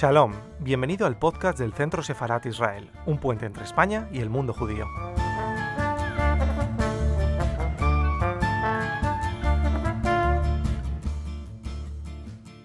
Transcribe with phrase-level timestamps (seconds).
[0.00, 4.54] Shalom, bienvenido al podcast del Centro Sefarat Israel, un puente entre España y el mundo
[4.54, 4.86] judío.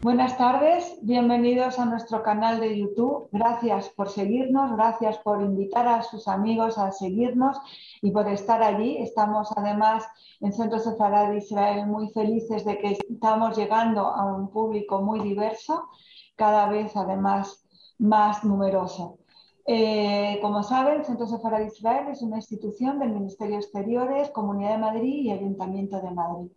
[0.02, 3.28] Buenas tardes, bienvenidos a nuestro canal de YouTube.
[3.34, 7.58] Gracias por seguirnos, gracias por invitar a sus amigos a seguirnos
[8.02, 9.00] y por estar allí.
[9.00, 10.08] Estamos además
[10.40, 15.90] en Centro Sefarad Israel muy felices de que estamos llegando a un público muy diverso,
[16.36, 17.66] cada vez además
[17.98, 19.20] más numeroso.
[19.68, 24.72] Eh, como saben, Centro Sefarad de Israel es una institución del Ministerio de Exteriores, Comunidad
[24.72, 26.52] de Madrid y Ayuntamiento de Madrid.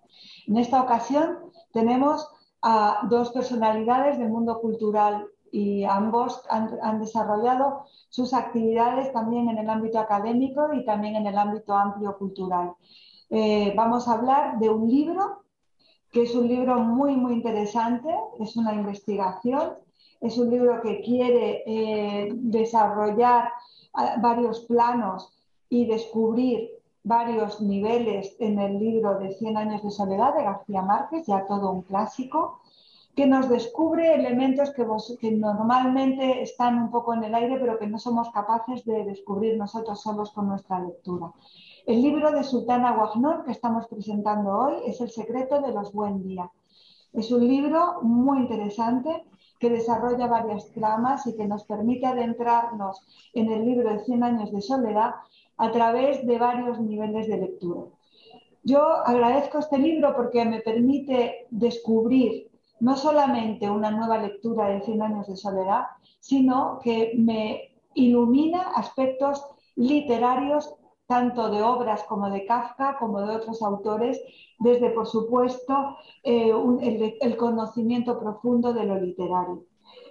[0.47, 1.39] En esta ocasión
[1.73, 2.29] tenemos
[2.61, 9.71] a dos personalidades del mundo cultural y ambos han, desarrollado sus actividades también en el
[9.71, 12.75] ámbito académico y también en el ámbito amplio cultural.
[13.31, 15.45] Eh, vamos a hablar de un libro
[16.13, 18.09] que es un libro muy, muy interesante,
[18.41, 19.75] es una investigación,
[20.21, 23.51] es un libro que quiere eh, desarrollar
[23.95, 25.33] ah, varios planos
[25.69, 26.71] y descubrir
[27.05, 31.71] varios niveles en el libro de 100 años de soledad de García Márquez, ya todo
[31.71, 32.61] un clásico,
[33.19, 37.99] que nos descubre elementos que, normalmente están un poco en el aire, pero que no
[37.99, 41.33] somos capaces de descubrir nosotros solos con nuestra lectura.
[41.85, 46.23] El libro de Sultana Guagnón que estamos presentando hoy es El secreto de los buen
[46.23, 46.49] día.
[47.13, 49.25] Es un libro muy interesante
[49.59, 53.03] que desarrolla varias tramas y que nos permite adentrarnos
[53.35, 55.15] en el libro de 100 años de soledad
[55.57, 57.81] a través de varios niveles de lectura.
[58.63, 62.49] Yo agradezco este libro porque me permite descubrir
[62.81, 65.87] no solamente una nueva lectura de 100 años de soledad,
[66.21, 69.45] sino que me ilumina aspectos
[69.77, 70.75] literarios
[71.07, 74.21] tanto de obras como de Kafka, como de otros autores,
[74.59, 76.53] desde, por supuesto, eh,
[77.21, 79.65] el, conocimiento profundo de lo literario.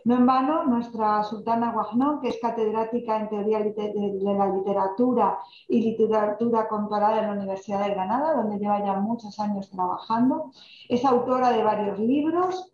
[0.07, 5.37] No en vano, nuestra sultana Guagnón, que es catedrática en teoría de la literatura
[5.67, 10.51] y literatura comparada en la Universidad de Granada, donde lleva ya muchos años trabajando,
[10.87, 12.71] es autora de varios libros,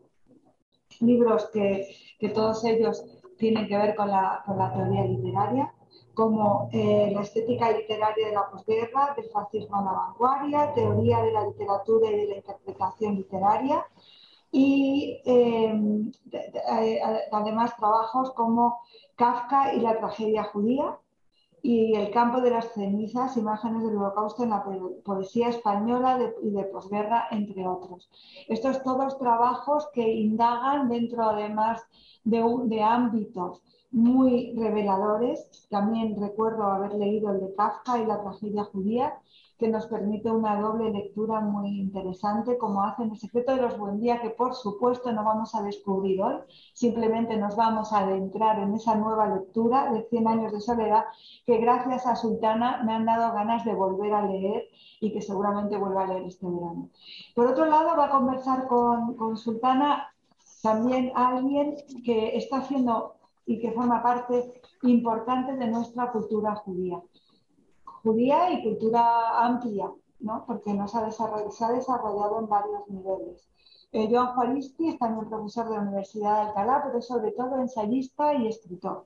[1.00, 1.88] libros que,
[2.36, 3.04] todos ellos
[3.40, 4.44] tienen que ver con la,
[4.76, 5.74] teoría literaria,
[6.14, 11.32] como eh, la estética literaria de la posguerra, del fascismo en la vanguardia, teoría de
[11.32, 13.84] la literatura y de la interpretación literaria,
[14.54, 16.12] y em,
[17.32, 18.80] además trabajos como
[19.16, 21.00] Kafka y la tragedia judía
[21.66, 24.66] y El campo de las cenizas, imágenes del holocausto en la
[25.06, 28.10] poesía española y de posguerra, entre otros.
[28.50, 31.82] Estos todos trabajos que indagan dentro además
[32.26, 35.68] de, de ámbitos muy reveladores.
[35.70, 39.18] También recuerdo haber leído el de Kafka y la tragedia judía
[39.58, 43.78] que nos permite una doble lectura muy interesante, como hace en El secreto de los
[43.78, 46.36] buen día, que por supuesto no vamos a descubrir hoy,
[46.74, 51.06] simplemente nos vamos a adentrar en esa nueva lectura de 100 años de soledad,
[51.46, 54.64] que gracias a Sultana me han dado ganas de volver a leer
[55.00, 56.90] y que seguramente vuelva a leer este verano.
[57.36, 60.10] Por otro lado, va a conversar con, con Sultana
[60.62, 63.16] también alguien que está haciendo
[63.46, 67.02] y que forma parte importante de nuestra cultura judía
[68.04, 70.44] judía y cultura amplia, ¿no?
[70.46, 73.50] porque nos ha desarrollado, se ha desarrollado en varios niveles.
[73.94, 78.34] Eh, Joan Juaristi es también profesor de la Universidad de Alcalá, pero sobre todo ensayista
[78.34, 79.06] y escritor.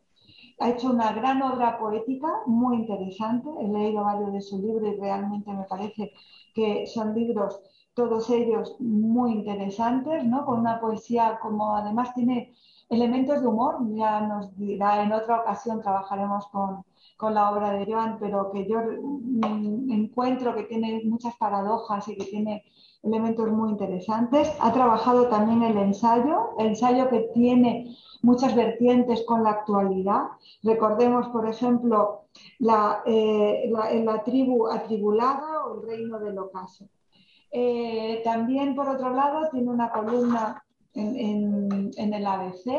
[0.59, 3.49] Ha hecho una gran obra poética muy interesante.
[3.59, 6.11] He leído varios de sus libros y realmente me parece
[6.55, 7.59] que son libros,
[7.93, 10.45] todos ellos muy interesantes, ¿no?
[10.45, 12.55] con una poesía como además tiene
[12.89, 13.77] elementos de humor.
[13.93, 16.83] Ya nos dirá en otra ocasión, trabajaremos con,
[17.17, 22.16] con la obra de Joan, pero que yo mm, encuentro que tiene muchas paradojas y
[22.16, 22.63] que tiene
[23.03, 24.51] elementos muy interesantes.
[24.59, 30.27] Ha trabajado también el ensayo, el ensayo que tiene muchas vertientes con la actualidad.
[30.63, 32.25] Recordemos, por ejemplo,
[32.59, 36.88] la, eh, la, tribu atribulada o el reino del ocaso.
[37.51, 40.63] Eh, también, por otro lado, tiene una columna
[40.94, 42.71] en, en el ABC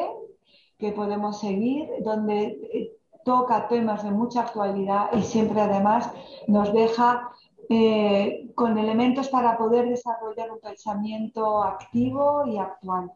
[0.79, 6.11] que podemos seguir, donde eh, toca temas de mucha actualidad y siempre además
[6.47, 7.31] nos deja
[7.69, 13.13] eh, con elementos para poder desarrollar un pensamiento activo y actual.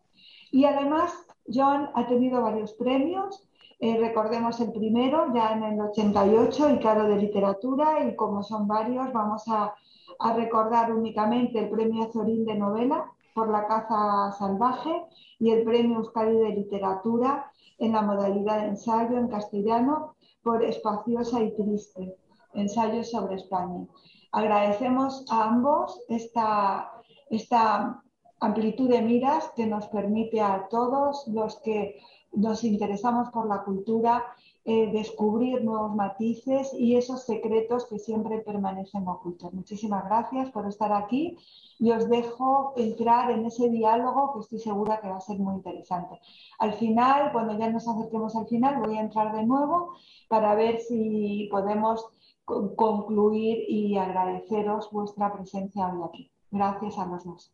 [0.51, 1.13] Y además,
[1.53, 3.49] John ha tenido varios premios.
[3.81, 8.69] Eh, recordemos el primero, ya en el 88, el Caro de Literatura, y como son
[8.69, 9.75] varios, vamos a,
[10.19, 14.91] a recordar únicamente el Premio Azorín de Novela por la caza salvaje
[15.39, 21.41] y el Premio Euskadi de Literatura en la modalidad de ensayo en castellano por Espaciosa
[21.41, 22.17] y Triste,
[22.55, 23.87] ensayo sobre España.
[24.33, 26.93] Agradecemos a ambos esta,
[27.31, 28.03] esta
[28.41, 32.01] amplitud de miras que nos permite a todos los que
[32.33, 34.25] nos interesamos por la cultura
[34.65, 39.53] eh, descubrir nuevos matices y esos secretos que siempre permanecen ocultos.
[39.53, 41.37] Muchísimas gracias por estar aquí
[41.81, 45.57] y os dejo entrar en ese diálogo que estoy segura que va a ser muy
[45.57, 46.21] interesante.
[46.61, 49.97] Al final, cuando ya nos acerquemos al final, voy a entrar de nuevo
[50.29, 52.07] para ver si podemos
[52.45, 56.31] concluir y agradeceros vuestra presencia hoy aquí.
[56.53, 57.53] Gracias a los dos.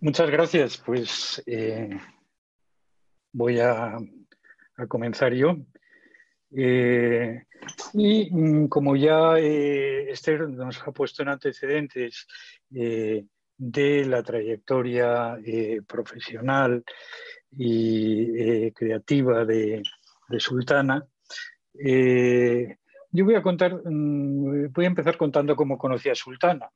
[0.00, 0.78] Muchas gracias.
[0.78, 1.90] Pues eh,
[3.32, 3.98] voy a,
[4.88, 5.56] comenzar yo.
[6.54, 7.44] Eh,
[7.94, 12.26] y mm, como ya eh, Esther nos ha puesto en antecedentes
[12.68, 15.38] de la trayectoria
[15.86, 16.82] profesional
[17.52, 19.82] y creativa de,
[20.38, 21.06] Sultana,
[21.74, 26.70] yo voy a contar, mm, voy a empezar contando cómo conocí a Sultana.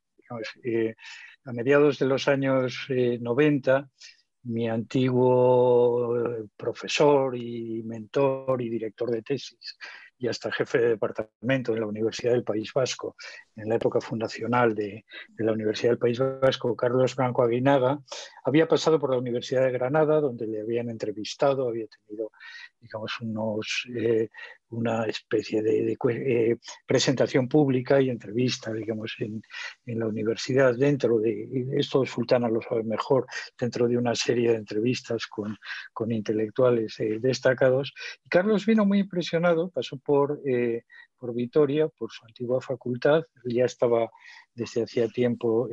[1.45, 3.89] a mediados de los años 90,
[4.47, 9.77] mi antiguo eh, profesor y mentor y director de tesis
[10.19, 13.17] y hasta jefe de departamento en la Universidad del País Vasco,
[13.55, 15.05] en la época fundacional de,
[15.37, 18.01] la Universidad del País Vasco, Carlos Franco Aguinaga,
[18.45, 22.31] había pasado por la Universidad de Granada, donde le habían entrevistado, había tenido
[22.81, 24.31] digamos, unos, eh,
[24.71, 29.43] una especie de, eh, presentación pública y entrevista, digamos, en,
[29.87, 33.27] la universidad, dentro de, esto Sultana lo sabe mejor,
[33.59, 35.57] dentro de una serie de entrevistas con,
[36.11, 37.93] intelectuales eh, destacados.
[38.25, 40.41] Y Carlos vino muy impresionado, pasó por,
[41.19, 44.11] por Vitoria, por su antigua facultad, ya estaba
[44.55, 45.69] desde hacía tiempo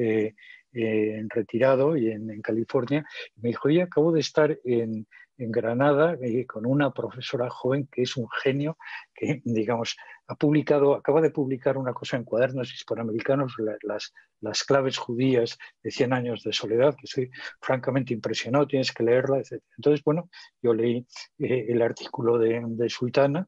[1.29, 3.05] retirado y en, en California,
[3.35, 5.07] y me dijo, yo acabo de estar en
[5.37, 8.77] en Granada eh, con una profesora joven que es un genio,
[9.13, 9.97] que digamos
[10.27, 15.91] ha publicado, acaba de publicar una cosa en cuadernos hispanoamericanos, las, las claves judías de
[15.91, 19.61] 100 años de soledad, que estoy francamente impresionado, tienes que leerla, etc.
[19.77, 20.29] Entonces, bueno,
[20.61, 21.05] yo leí
[21.39, 23.47] eh, el artículo de, Sultana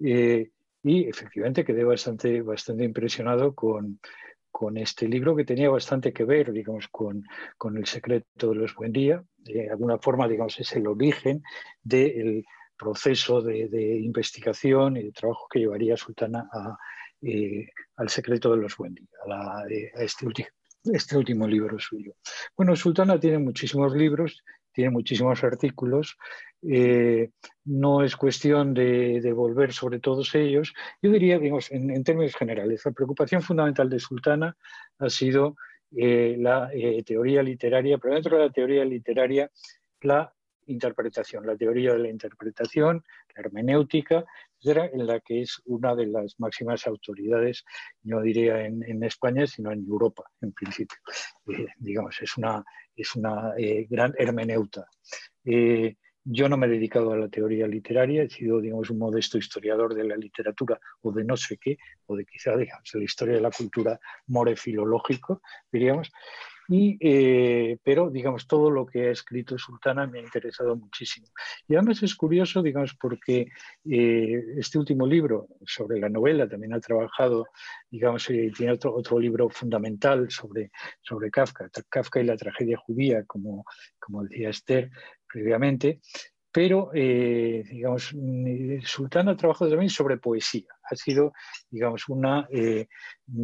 [0.00, 0.50] eh,
[0.82, 3.98] y efectivamente quedé bastante, bastante impresionado con,
[4.54, 7.24] con este libro que tenía bastante que ver, digamos, con,
[7.58, 9.20] con el secreto de los buen día.
[9.36, 11.42] De alguna forma, digamos, es el origen
[11.82, 12.44] del
[12.78, 16.78] proceso de, investigación y de trabajo que llevaría Sultana a,
[17.20, 17.66] eh,
[17.96, 20.28] al secreto de los buen día, a, eh, este,
[20.84, 22.14] este último libro suyo.
[22.56, 26.16] Bueno, Sultana tiene muchísimos libros, tiene muchísimos artículos.
[26.66, 27.30] Eh,
[27.64, 30.72] no es cuestión de, volver sobre todos ellos.
[31.02, 34.56] Yo diría, digamos, en, términos generales, la preocupación fundamental de Sultana
[34.98, 35.56] ha sido
[35.96, 39.50] eh, la eh, teoría literaria, pero dentro de la teoría literaria,
[40.00, 40.32] la
[40.66, 44.24] interpretación, la teoría de la interpretación, la hermenéutica,
[44.66, 47.64] en la que es una de las máximas autoridades,
[48.04, 50.96] no diría en, España, sino en Europa, en principio.
[51.76, 52.64] digamos, es una,
[52.96, 53.52] es una
[53.90, 54.88] gran hermeneuta.
[56.24, 59.94] Yo no me he dedicado a la teoría literaria, he sido, digamos, un modesto historiador
[59.94, 61.76] de la literatura o de no sé qué,
[62.06, 66.10] o de quizá, digamos, la historia de la cultura more filológico, diríamos,
[66.68, 71.26] y, eh, pero, digamos, todo lo que ha escrito Sultana me ha interesado muchísimo.
[71.68, 73.48] Y además es curioso, digamos, porque
[73.84, 77.46] eh, este último libro sobre la novela también ha trabajado,
[77.90, 80.70] digamos, eh, tiene otro, otro libro fundamental sobre,
[81.02, 83.64] sobre Kafka, Kafka y la tragedia judía, como,
[83.98, 84.90] como decía Esther
[85.34, 86.00] previamente.
[86.52, 88.78] Pero, digamos, mm,
[89.32, 91.32] ha trabajado también sobre poesía ha sido,
[91.70, 92.86] digamos, una eh,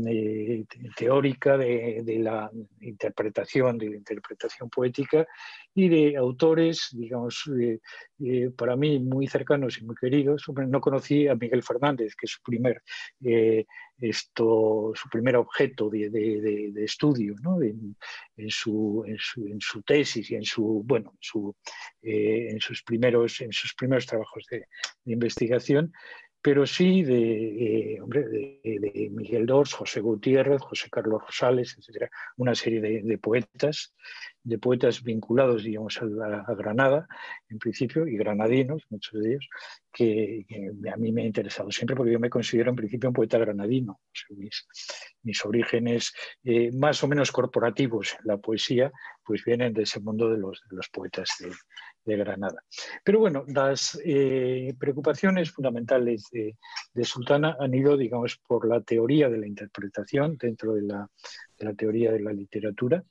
[0.06, 0.64] eh,
[0.97, 5.26] teórica de, la interpretación, de la interpretación poética
[5.75, 10.44] y de autores, digamos, eh, para mí muy cercanos y muy queridos.
[10.68, 12.82] No conocí a Miguel Fernández, que es su primer,
[14.00, 21.14] esto, su primer objeto de, estudio en, su, en, su, tesis y en su, bueno,
[21.20, 21.54] su,
[22.02, 24.66] en sus primeros, en sus primeros trabajos de,
[25.06, 25.92] investigación
[26.42, 28.00] pero sí de, eh,
[28.62, 33.94] de, Miguel Dors, José Gutiérrez, José Carlos Rosales, etcétera, una serie de, poetas,
[34.42, 37.06] de poetas vinculados, digamos, a, Granada,
[37.49, 39.49] en principio, y granadinos, muchos de ellos,
[39.92, 40.47] que,
[40.92, 44.00] a mí me ha interesado siempre porque yo me considero en principio un poeta granadino.
[44.30, 44.66] mis,
[45.23, 46.12] mis, orígenes
[46.44, 48.90] eh, más o menos corporativos en la poesía,
[49.25, 51.28] pues vienen de ese mundo de los, de los poetas
[52.11, 52.62] de, Granada.
[53.05, 56.57] Pero bueno, las eh, preocupaciones fundamentales de,
[57.05, 61.09] Sultana han ido, digamos, por la teoría de la interpretación dentro de la,
[61.76, 63.02] teoría de la literatura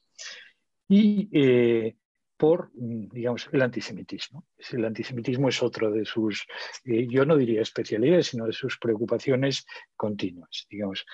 [0.88, 1.96] y eh,
[2.38, 4.46] por, digamos, el antisemitismo.
[4.72, 6.46] El antisemitismo es otro de sus,
[6.86, 9.66] eh, yo no diría especialidades, sino de sus preocupaciones
[9.96, 10.68] continuas.
[10.70, 11.06] Digamos,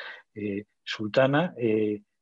[0.83, 1.55] Sultana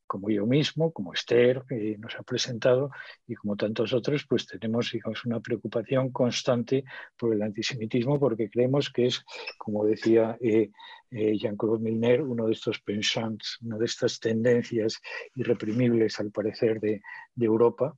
[0.06, 2.90] como yo mismo, como Esther, que nos ha presentado,
[3.26, 6.84] y como tantos otros, pues tenemos digamos, una preocupación constante
[7.16, 9.24] por el antisemitismo, porque creemos que es,
[9.58, 10.70] como decía eh,
[11.10, 15.00] eh, Jean-Claude Milner, uno de estos pensants, una de estas tendencias
[15.34, 17.00] irreprimibles, al parecer, de,
[17.36, 17.94] Europa,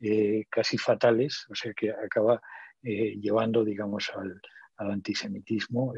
[0.00, 2.40] eh, casi fatales, o sea, que acaba
[2.82, 4.40] llevando, digamos, al,
[4.76, 5.92] antisemitismo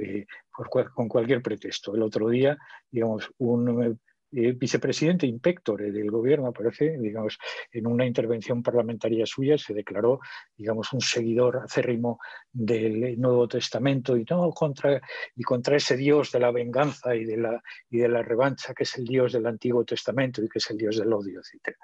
[0.93, 1.95] con cualquier pretexto.
[1.95, 2.59] El otro día,
[2.91, 3.97] digamos, un
[4.35, 7.39] eh, vicepresidente inspector del gobierno, parece, digamos,
[7.71, 10.21] en una intervención parlamentaria suya se declaró,
[10.57, 12.19] digamos, un seguidor acérrimo
[12.51, 15.01] del Nuevo Testamento y no contra
[15.37, 18.85] y contra ese Dios de la venganza y de la y de la revancha que
[18.85, 21.77] es el Dios del Antiguo Testamento y que es el Dios del odio, etc.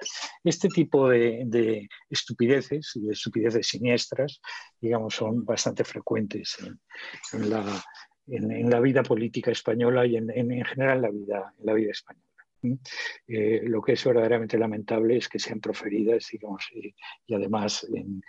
[0.42, 4.40] Este tipo de, estupideces y de estupideces siniestras,
[4.80, 6.56] digamos, son bastante frecuentes
[7.32, 7.62] en, la
[8.26, 12.24] en, la vida política española y en, en, general la vida, en la vida española.
[12.62, 16.94] Eh, lo que es verdaderamente lamentable es que sean proferidas, digamos, y,
[17.34, 18.22] además en,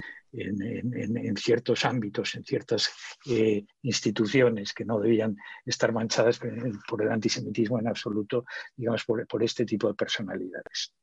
[1.38, 2.91] ciertos ámbitos, en ciertas
[3.27, 6.39] eh, instituciones que no debían estar manchadas
[6.88, 8.45] por el antisemitismo en absoluto,
[8.75, 10.93] digamos, por, este tipo de personalidades.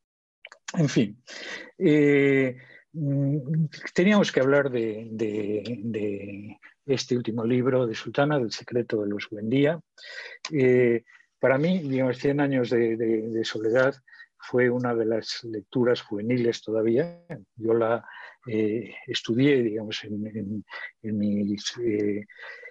[0.74, 1.22] En fin,
[1.78, 2.56] eh,
[2.92, 9.48] mm, teníamos que hablar de, este último libro de Sultana, del secreto de los buen
[9.48, 9.80] día.
[11.38, 13.94] Para mí, digamos, 100 años de, soledad
[14.38, 17.22] fue una de las lecturas juveniles todavía.
[17.56, 18.04] Yo la
[18.46, 20.64] eh, estudié, digamos, en,
[21.02, 22.24] mis eh,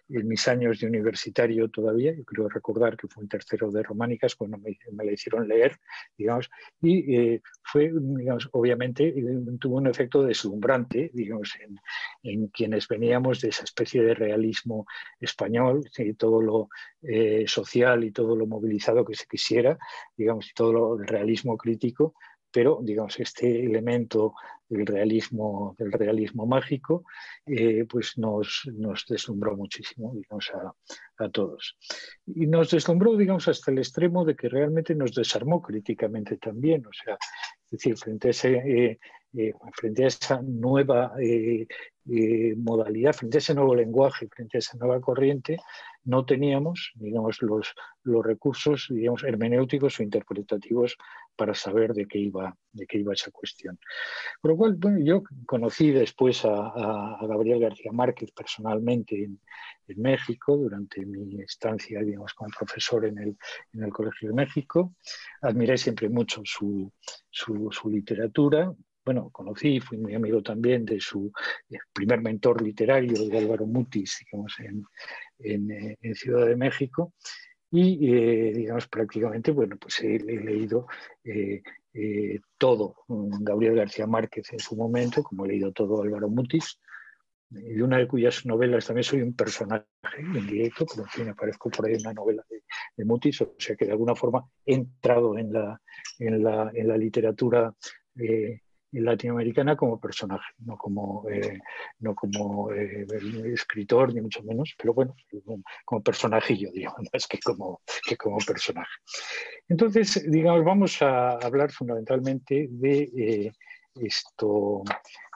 [0.10, 4.36] en mis años de universitario todavía, yo creo recordar que fue un tercero de románicas
[4.36, 5.80] cuando me, la hicieron leer,
[6.18, 6.50] digamos,
[6.82, 9.24] y eh, fue, digamos, obviamente eh,
[9.60, 11.54] tuvo un efecto deslumbrante, digamos,
[12.24, 14.86] en, quienes veníamos de esa especie de realismo
[15.20, 16.70] español, y todo lo
[17.02, 19.78] eh, social y todo lo movilizado que se quisiera,
[20.16, 22.14] digamos, y todo lo, el realismo crítico,
[22.56, 24.34] pero digamos este elemento
[24.70, 27.04] del realismo, del realismo mágico,
[27.46, 30.50] eh, pues nos, nos, deslumbró muchísimo, digamos,
[31.18, 31.78] a, todos.
[32.26, 36.94] Y nos deslumbró, digamos, hasta el extremo de que realmente nos desarmó críticamente también, o
[36.94, 37.18] sea,
[37.78, 39.00] decir, frente a ese eh,
[39.38, 41.14] eh, frente a esa nueva
[42.58, 45.58] modalidad, frente a ese nuevo lenguaje, frente a esa nueva corriente,
[46.06, 47.74] no teníamos, digamos, los,
[48.24, 50.96] recursos, digamos, hermenéuticos o interpretativos
[51.36, 53.80] para saber de qué iba, de qué iba esa cuestión.
[54.40, 59.40] Por lo cual, bueno, yo conocí después a, Gabriel García Márquez personalmente en,
[59.98, 63.38] México durante mi estancia, digamos, como profesor en el,
[63.74, 64.96] en el Colegio de México.
[65.44, 66.92] Admiré siempre mucho su,
[67.30, 68.74] su, su literatura,
[69.06, 71.32] bueno, conocí, fui muy amigo también de su
[71.70, 74.84] eh, primer mentor literario, de Álvaro Mutis, digamos, en,
[75.40, 77.14] en, en Ciudad de México.
[77.70, 80.88] Y, eh, digamos, prácticamente, bueno, pues he, leído
[81.24, 81.62] eh,
[82.58, 86.80] todo Gabriel García Márquez en su momento, como he leído todo Álvaro Mutis,
[87.56, 89.86] de una de cuyas novelas también soy un personaje
[90.18, 93.76] en directo, pero en fin, aparezco por ahí en una novela de, Mutis, o sea
[93.76, 95.82] que de alguna forma he entrado en la,
[96.20, 97.74] en la, en la literatura
[99.02, 101.60] latinoamericana como personaje, no como, eh,
[102.00, 103.06] no como eh,
[103.46, 105.16] escritor, ni mucho menos, pero bueno,
[105.84, 108.92] como personajillo, digamos, más que como, que como personaje.
[109.68, 113.52] Entonces, digamos, vamos a hablar fundamentalmente de eh,
[113.96, 114.84] esto,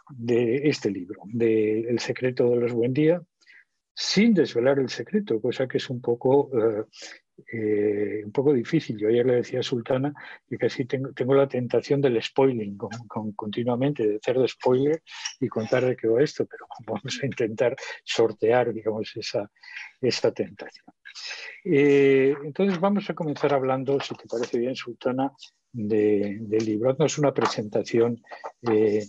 [0.09, 3.21] de este libro, de El secreto de los buen día,
[3.93, 6.49] sin desvelar el secreto, cosa que es un poco
[7.51, 8.97] eh, un poco difícil.
[8.97, 10.13] Yo ayer le decía a Sultana
[10.47, 15.01] que casi tengo, tengo la tentación del spoiling con, continuamente, de hacer de spoiler
[15.39, 19.49] y contar de qué va esto, pero vamos a intentar sortear, digamos, esa,
[20.01, 20.85] esa tentación.
[21.63, 25.31] Eh, entonces vamos a comenzar hablando, si te parece bien, Sultana,
[25.71, 26.91] del libro.
[26.91, 28.21] Haznos una presentación,
[28.69, 29.05] eh,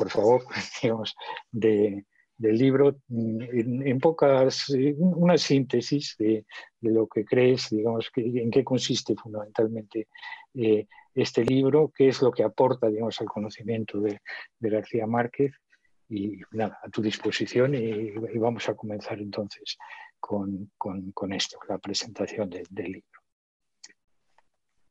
[0.00, 0.42] por favor,
[0.82, 1.14] digamos,
[1.52, 2.06] de,
[2.38, 6.46] del libro en, pocas, una síntesis de,
[6.80, 10.08] lo que crees, digamos, que, en qué consiste fundamentalmente
[10.54, 14.20] eh, este libro, qué es lo que aporta, digamos, al conocimiento de,
[14.58, 15.52] García Márquez
[16.08, 19.76] y nada, a tu disposición y, vamos a comenzar entonces
[20.18, 20.70] con,
[21.32, 23.19] esto, la presentación del libro.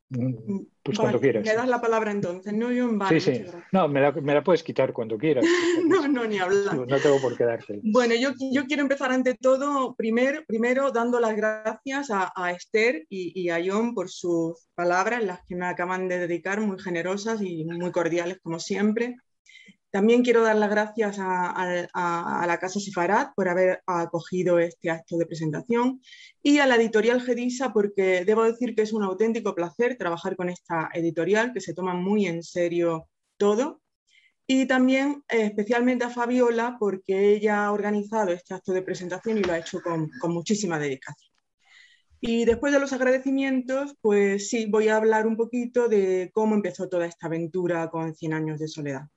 [0.10, 1.46] Pues cuando quieras.
[1.46, 3.46] Me das la palabra entonces, no yo en Sí, sí.
[3.72, 5.46] No, me la, puedes quitar cuando quieras.
[5.86, 6.76] no, no, ni hablar.
[6.76, 7.80] No, tengo por qué darte.
[7.84, 13.40] Bueno, yo, yo, quiero empezar ante todo, primero, primero dando las gracias a, Esther y,
[13.40, 17.66] y, a John por sus palabras, las que me acaban de dedicar, muy generosas y
[17.66, 19.16] muy cordiales como siempre.
[19.92, 25.26] También quiero dar las gracias a, la Casa Sefarad por haber acogido este acto de
[25.26, 26.02] presentación
[26.44, 30.50] y a la editorial Gedisa porque debo decir que es un auténtico placer trabajar con
[30.50, 33.82] esta editorial que se toma muy en serio todo.
[34.46, 39.44] Y también eh, especialmente a Fabiola porque ella ha organizado este acto de presentación y
[39.44, 41.32] lo ha hecho con, con muchísima dedicación.
[42.22, 46.90] Y después de los agradecimientos, pues sí, voy a hablar un poquito de cómo empezó
[46.90, 49.08] toda esta aventura con 100 años de soledad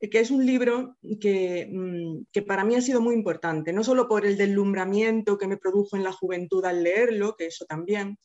[0.00, 4.06] que es un libro que, mm, que, para mí ha sido muy importante, no solo
[4.08, 8.16] por el deslumbramiento que me produjo en la juventud al leerlo, que eso también,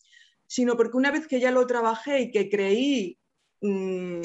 [0.48, 3.18] sino porque una vez que ya lo trabajé y que creí
[3.62, 4.22] mm,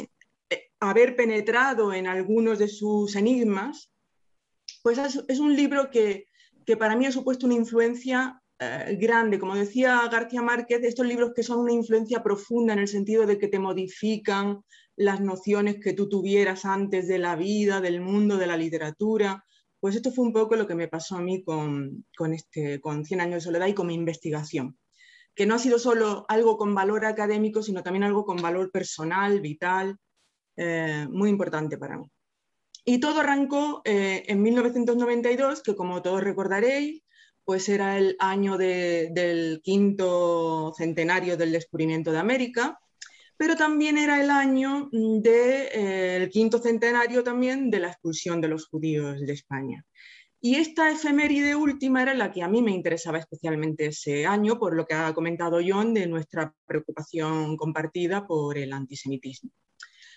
[0.80, 3.90] haber penetrado en algunos de sus enigmas,
[4.82, 6.26] pues es, un libro que,
[6.66, 9.38] que, para mí ha supuesto una influencia eh, grande.
[9.38, 13.38] Como decía García Márquez, estos libros que son una influencia profunda en el sentido de
[13.38, 14.62] que te modifican,
[14.98, 19.44] las nociones que tú tuvieras antes de la vida, del mundo, de la literatura.
[19.78, 23.20] Pues esto fue un poco lo que me pasó a mí con, este, con 100
[23.20, 24.76] años de soledad y con mi investigación,
[25.36, 29.40] que no ha sido solo algo con valor académico, sino también algo con valor personal,
[29.40, 29.96] vital,
[30.56, 32.10] eh, muy importante para mí.
[32.84, 37.04] Y todo arrancó eh, en 1992, que como todos recordaréis,
[37.48, 42.78] pues era el año del quinto centenario del descubrimiento de América
[43.38, 45.68] pero también era el año del de,
[46.24, 49.86] eh, quinto centenario también de la expulsión de los judíos de España.
[50.40, 54.74] Y esta efeméride última era la que a mí me interesaba especialmente ese año, por
[54.74, 59.52] lo que ha comentado John de nuestra preocupación compartida por el antisemitismo.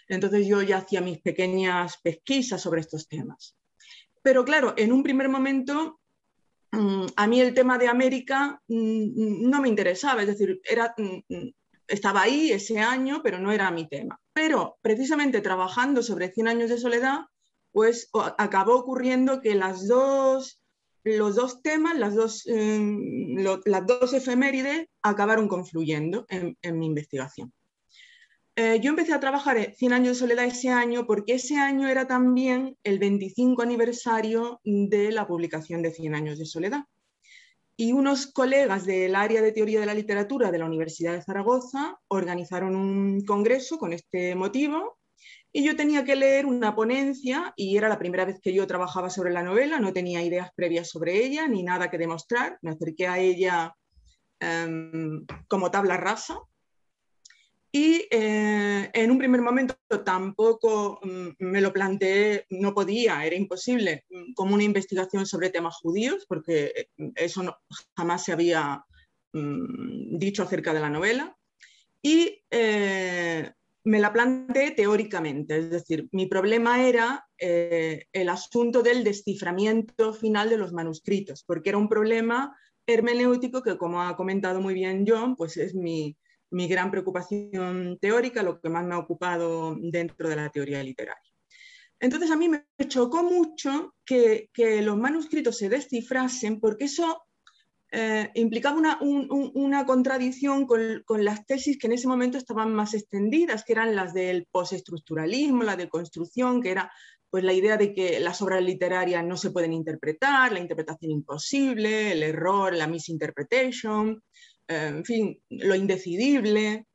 [0.10, 3.56] Entonces yo ya hacía mis pequeñas pesquisas sobre estos temas.
[4.22, 6.01] Pero claro, en un primer momento
[6.72, 10.62] a mí el tema de América mm, no me interesaba, es decir,
[10.98, 11.50] mm,
[11.88, 14.20] estaba ahí ese año, pero no era mi tema.
[14.34, 17.26] Pero precisamente trabajando sobre 100 años de soledad,
[17.72, 20.60] pues acabó ocurriendo que los dos
[21.62, 27.54] temas, las dos, las dos efemérides acabaron confluyendo en, mi investigación.
[28.64, 31.88] Eh, yo empecé a trabajar en 100 años de soledad ese año porque ese año
[31.88, 36.84] era también el 25 aniversario de la publicación de 100 años de soledad.
[37.76, 41.98] Y unos colegas del área de teoría de la literatura de la Universidad de Zaragoza
[42.08, 45.00] organizaron un congreso con este motivo
[45.52, 49.10] y yo tenía que leer una ponencia y era la primera vez que yo trabajaba
[49.10, 53.08] sobre la novela, no tenía ideas previas sobre ella ni nada que demostrar, me acerqué
[53.08, 53.76] a ella
[54.40, 56.38] em, como tabla rasa
[57.74, 64.04] y eh, en un primer momento tampoco mm, me lo planteé, no podía, era imposible,
[64.10, 67.58] mm, como una investigación sobre temas judíos, porque eh, eso
[67.96, 68.84] jamás se había
[69.32, 71.38] mm, dicho acerca de la novela.
[72.02, 73.52] Y eh,
[73.86, 80.58] me la planteé teóricamente, es decir, mi problema era el asunto del desciframiento final de
[80.58, 82.56] los manuscritos, porque era un problema
[82.86, 86.16] hermenéutico que, como ha comentado muy bien John, pues es mi,
[86.52, 91.32] mi gran preocupación teórica, lo que más me ha ocupado dentro de la teoría literaria.
[92.00, 94.50] Entonces a mí me chocó mucho que,
[94.84, 97.24] los manuscritos se descifrasen porque eso
[97.92, 103.74] eh, implicaba una, contradicción con, las tesis que en ese momento estaban más extendidas, que
[103.74, 106.92] eran las del postestructuralismo, la de construcción, que era
[107.30, 112.14] pues, la idea de que las obras literarias no se pueden interpretar, la interpretación imposible,
[112.14, 114.24] el error, la misinterpretation,
[114.72, 116.86] en fin, lo indecidible.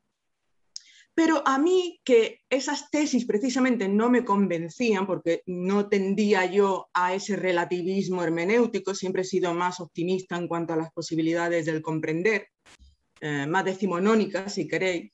[1.14, 7.14] Pero a mí que esas tesis precisamente no me convencían porque no tendía yo a
[7.14, 12.48] ese relativismo hermenéutico, siempre he sido más optimista en cuanto a las posibilidades del comprender,
[13.22, 15.10] eh, más decimonónica si queréis,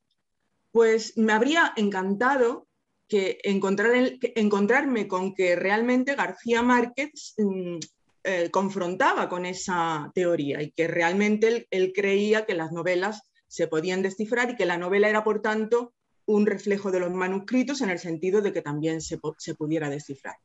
[0.72, 2.66] pues me habría encantado
[3.06, 7.78] que encontrarme con que realmente García Márquez mm,
[8.24, 14.00] eh, confrontaba con esa teoría y que realmente él, creía que las novelas se podían
[14.00, 15.92] descifrar y que la novela era, por tanto,
[16.24, 20.36] un reflejo de los manuscritos en el sentido de que también se, pudiera descifrar.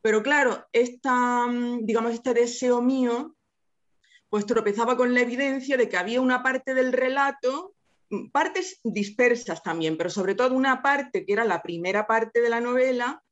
[0.00, 3.36] Pero claro, esta, mm, digamos, este deseo mío
[4.28, 7.76] pues tropezaba con la evidencia de que había una parte del relato,
[8.10, 12.50] mm, partes dispersas también, pero sobre todo una parte que era la primera parte de
[12.50, 13.22] la novela,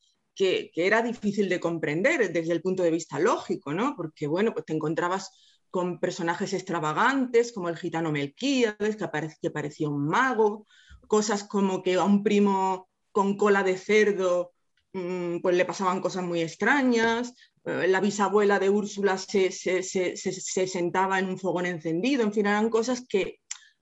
[0.40, 3.94] que, era difícil de comprender desde el punto de vista lógico, ¿no?
[3.94, 5.30] Porque, bueno, pues te encontrabas
[5.70, 10.66] con personajes extravagantes como el gitano Melquíades, que, parecía un mago,
[11.06, 14.52] cosas como que a un primo con cola de cerdo
[14.92, 19.82] mm, pues le pasaban cosas muy extrañas, eh, la bisabuela de Úrsula se, se,
[20.66, 23.40] sentaba en un fogón encendido, en fin, eran cosas que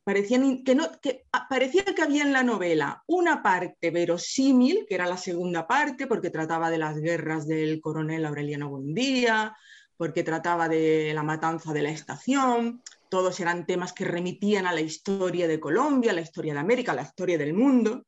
[0.09, 5.07] parecían que, no, que parecía que había en la novela una parte verosímil, que era
[5.07, 9.55] la segunda parte, porque trataba de las guerras del coronel Aureliano Buendía,
[9.99, 14.81] porque trataba de la matanza de la estación, todos eran temas que remitían a la
[14.81, 18.07] historia de Colombia, la historia de América, la historia del mundo.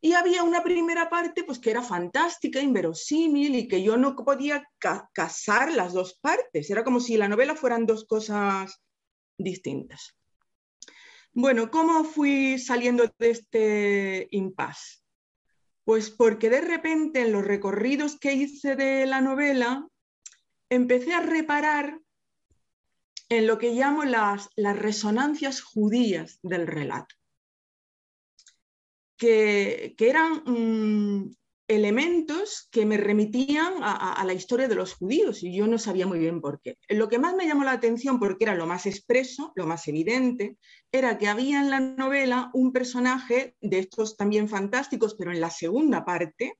[0.00, 4.68] Y había una primera parte pues, que era fantástica, inverosímil y que yo no podía
[5.12, 6.68] casar las dos partes.
[6.70, 8.82] Era como si la novela fueran dos cosas
[9.38, 10.16] distintas.
[11.32, 14.98] Bueno, ¿cómo fui saliendo de este impasse?
[15.84, 19.86] Pues porque de repente en los recorridos que hice de la novela
[20.68, 22.00] empecé a reparar
[23.28, 27.14] en lo que llamo las, resonancias judías del relato
[29.16, 31.30] que, eran mm,
[31.70, 36.18] elementos que me remitían a, la historia de los judíos y yo no sabía muy
[36.18, 36.76] bien por qué.
[36.88, 40.56] Lo que más me llamó la atención, porque era lo más expreso, lo más evidente,
[40.90, 45.50] era que había en la novela un personaje de estos también fantásticos, pero en la
[45.50, 46.58] segunda parte,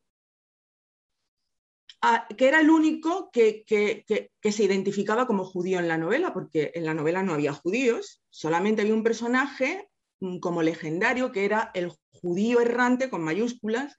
[2.37, 6.85] que era el único que, que, se identificaba como judío en la novela, porque en
[6.85, 9.89] la novela no había judíos, solamente había un personaje
[10.21, 13.97] mm, como legendario que era el judío errante con mayúsculas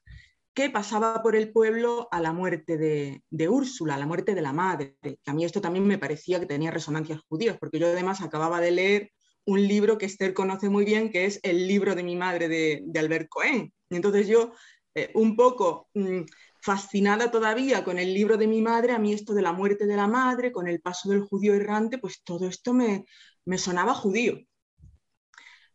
[0.54, 4.54] que pasaba por el pueblo a la muerte de, Úrsula, a la muerte de la
[4.54, 4.98] madre.
[5.26, 8.72] A mí esto también me parecía que tenía resonancias judías, porque yo además acababa de
[8.72, 9.12] leer
[9.46, 13.00] un libro que Esther conoce muy bien, que es el libro de mi madre de,
[13.00, 13.74] Albert Cohen.
[13.90, 14.54] Entonces yo,
[14.94, 16.22] eh, un poco mm,
[16.62, 19.96] fascinada todavía con el libro de mi madre, a mí esto de la muerte de
[19.96, 23.06] la madre, con el paso del judío errante, pues todo esto me,
[23.46, 24.38] me sonaba judío.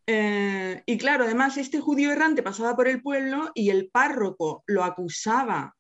[0.07, 4.85] Eh, y claro, además este judío errante pasaba por el pueblo y el párroco lo
[4.85, 5.75] acusaba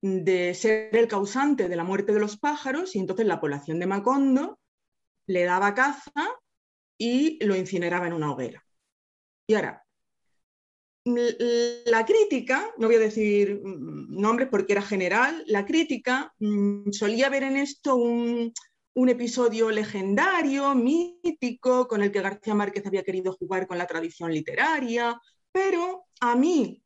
[0.00, 3.86] de ser el causante de la muerte de los pájaros y entonces la población de
[3.86, 4.58] Macondo
[5.26, 6.12] le daba caza
[6.98, 8.64] y lo incineraba en una hoguera.
[9.46, 9.84] Y ahora,
[11.04, 17.28] la crítica, no voy a decir mm, nombres porque era general, la crítica mm, solía
[17.28, 18.52] ver en esto un,
[18.94, 24.32] un episodio legendario, mítico, con el que García Márquez había querido jugar con la tradición
[24.32, 26.82] literaria, pero a mí,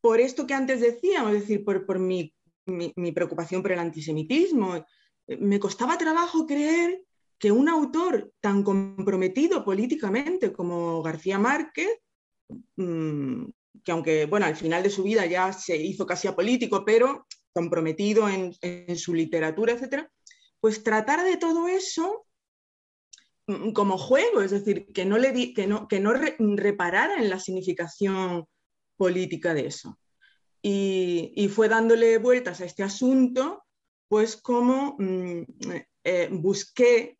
[0.00, 2.34] por esto que antes decíamos, es decir, por, mi,
[3.14, 4.84] preocupación por el antisemitismo,
[5.38, 7.02] me costaba trabajo creer
[7.38, 11.88] que un autor tan comprometido políticamente como García Márquez,
[12.76, 13.44] mm,
[13.84, 18.28] que aunque, bueno, al final de su vida ya se hizo casi apolítico, pero comprometido
[18.28, 20.10] en, en su literatura, etcétera,
[20.60, 22.26] pues tratar de todo eso
[23.46, 27.38] mm, como juego, es decir, que no, le que no, que no reparara en la
[27.38, 28.46] significación
[28.96, 29.98] política de eso.
[30.62, 33.64] Y, fue dándole vueltas a este asunto,
[34.08, 35.42] pues como mm,
[36.04, 37.18] eh, busqué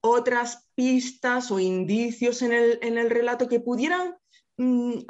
[0.00, 4.14] otras pistas o indicios en el, relato que pudieran
[4.56, 5.00] mm,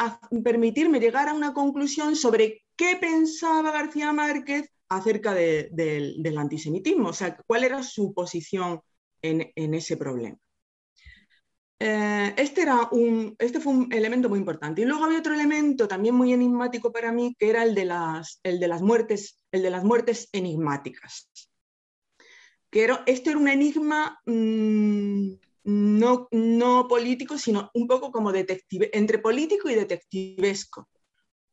[0.43, 7.37] permitirme llegar a una conclusión sobre qué pensaba García Márquez acerca del antisemitismo, o sea,
[7.47, 8.81] cuál era su posición
[9.23, 10.39] en, ese problema.
[11.79, 14.83] Eh, este, era un, este fue un elemento muy importante.
[14.83, 18.41] Y luego había otro elemento también muy enigmático para mí, que era el de las,
[18.43, 21.31] el de las, muertes, el de las muertes enigmáticas.
[22.71, 25.33] Que era, este era un enigma mm,
[25.65, 30.89] no, no político, sino un poco como detective, entre político y detectivesco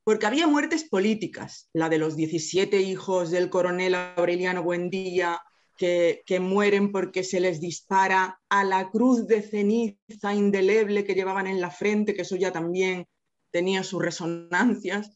[0.04, 5.42] porque había muertes políticas, la de los 17 hijos del coronel Aureliano Buendía,
[5.78, 11.62] que, mueren porque se les dispara a la cruz de ceniza indeleble que llevaban en
[11.62, 13.06] la frente, que eso ya también
[13.52, 15.12] tenía sus resonancias.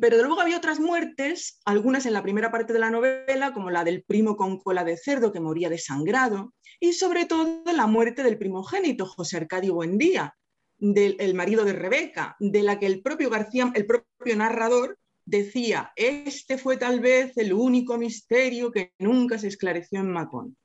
[0.00, 3.84] Pero luego había otras muertes, algunas en la primera parte de la novela, como la
[3.84, 8.38] del primo con cola de cerdo que moría desangrado, y sobre todo la muerte del
[8.38, 10.34] primogénito, José Arcadio Buendía,
[10.78, 16.56] del marido de Rebeca, de la que el propio García, el propio narrador, decía, este
[16.56, 20.56] fue tal vez el único misterio que nunca se esclareció en Macón.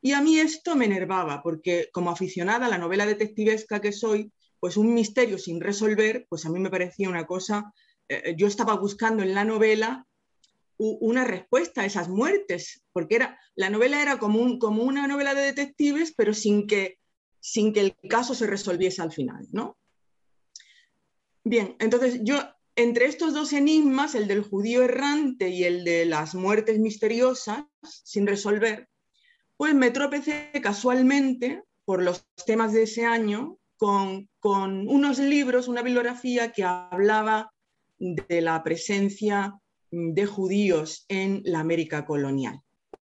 [0.00, 4.32] Y a mí esto me enervaba, porque como aficionada a la novela detectivesca que soy,
[4.60, 7.72] pues un misterio sin resolver, pues a mí me parecía una cosa,
[8.08, 10.04] eh, yo estaba buscando en la novela
[10.80, 15.42] una respuesta a esas muertes, porque era, la novela era como, como una novela de
[15.42, 16.98] detectives, pero sin que
[17.40, 19.76] sin que el caso se resolviese al final, ¿no?
[21.44, 22.40] Bien, entonces yo,
[22.76, 28.26] entre estos dos enigmas, el del judío errante y el de las muertes misteriosas sin
[28.26, 28.88] resolver,
[29.56, 35.82] pues me tropecé casualmente por los temas de ese año con, con unos libros, una
[35.82, 37.52] bibliografía que hablaba
[37.98, 39.54] de la presencia
[39.90, 42.60] de judíos en la América colonial.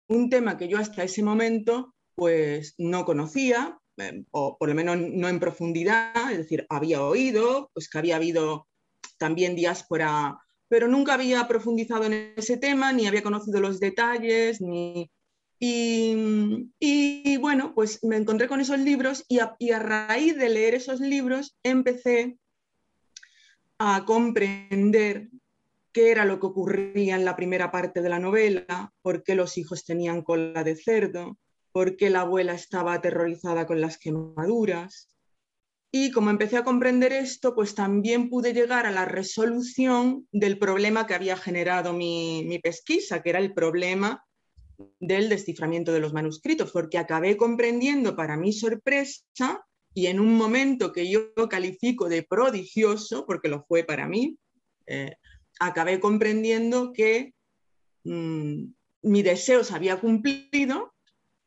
[0.07, 3.79] Un tema que yo hasta ese momento pues no conocía,
[4.31, 8.67] o por lo menos no en profundidad, es decir, había oído, pues que había habido
[9.17, 15.09] también diáspora, pero nunca había profundizado en ese tema, ni había conocido los detalles, ni...
[15.59, 20.73] Y, bueno, pues me encontré con esos libros y a, y a raíz de leer
[20.75, 22.37] esos libros empecé
[23.77, 25.29] a comprender
[25.93, 29.57] qué era lo que ocurría en la primera parte de la novela, por qué los
[29.57, 31.37] hijos tenían cola de cerdo,
[31.73, 35.09] por qué la abuela estaba aterrorizada con las quemaduras.
[35.91, 41.05] Y como empecé a comprender esto, pues también pude llegar a la resolución del problema
[41.05, 44.23] que había generado mi, pesquisa, que era el problema
[44.99, 50.91] del desciframiento de los manuscritos, porque acabé comprendiendo para mi sorpresa y en un momento
[50.91, 54.37] que yo califico de prodigioso, porque lo fue para mí,
[54.87, 55.15] eh,
[55.59, 57.33] acabé comprendiendo que
[58.03, 58.63] mm,
[59.03, 60.92] mi deseo se había cumplido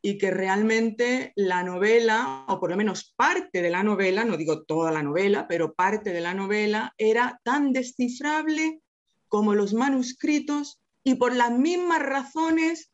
[0.02, 4.64] y que realmente la novela, o por lo menos parte de la novela, no digo
[4.64, 8.80] toda la novela, pero parte de la novela era tan descifrable
[9.28, 12.92] como los manuscritos y por las mismas razones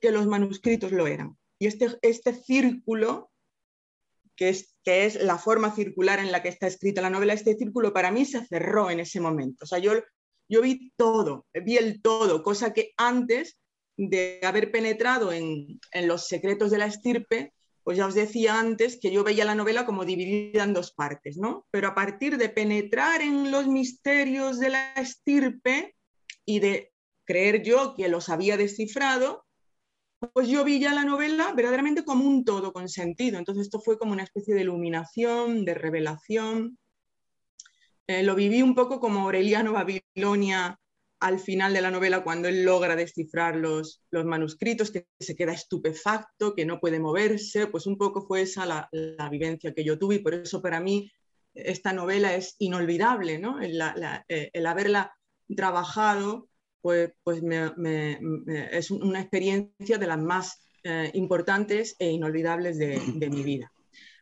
[0.00, 1.36] que los manuscritos lo eran.
[1.58, 3.30] Y este, este círculo,
[4.36, 7.56] que es, que es la forma circular en la que está escrita la novela, este
[7.56, 9.64] círculo para mí se cerró en ese momento.
[9.64, 9.92] O sea, yo,
[10.48, 13.58] yo vi todo, vi el todo, cosa que antes
[13.96, 17.52] de haber penetrado en, los secretos de la estirpe,
[17.82, 21.36] pues ya os decía antes que yo veía la novela como dividida en dos partes,
[21.36, 21.66] ¿no?
[21.70, 25.94] Pero a partir de penetrar en los misterios de la estirpe
[26.46, 26.92] y de
[27.24, 29.44] creer yo que los había descifrado,
[30.32, 33.38] pues yo vi ya la novela verdaderamente como un todo con sentido.
[33.38, 36.78] Entonces esto fue como una especie de iluminación, de revelación.
[38.06, 40.78] Eh, lo viví un poco como Aureliano Babilonia
[41.24, 45.54] al final de la novela cuando él logra descifrar los, los manuscritos, que se queda
[45.54, 48.90] estupefacto, que no puede moverse, pues un poco fue esa la,
[49.30, 51.10] vivencia que yo tuve y por eso para mí
[51.54, 53.58] esta novela es inolvidable, ¿no?
[53.58, 53.80] el,
[54.28, 55.14] eh, haberla
[55.56, 56.50] trabajado
[56.82, 63.72] pues, pues es una experiencia de las más eh, importantes e inolvidables de mi vida.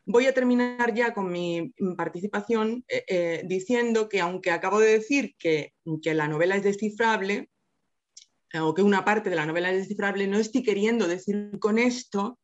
[0.05, 5.33] Voy a terminar ya con mi participación eh, eh, diciendo que aunque acabo de decir
[5.39, 7.49] que, la novela es descifrable,
[8.51, 11.79] eh, o que una parte de la novela es descifrable, no estoy queriendo decir con
[11.79, 12.37] esto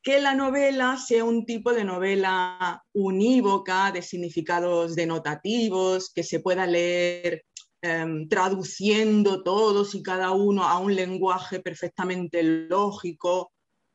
[0.00, 6.66] que la novela sea un tipo de novela unívoca, de significados denotativos, que se pueda
[6.66, 7.44] leer
[7.82, 13.52] em, traduciendo todos y cada uno a un lenguaje perfectamente lógico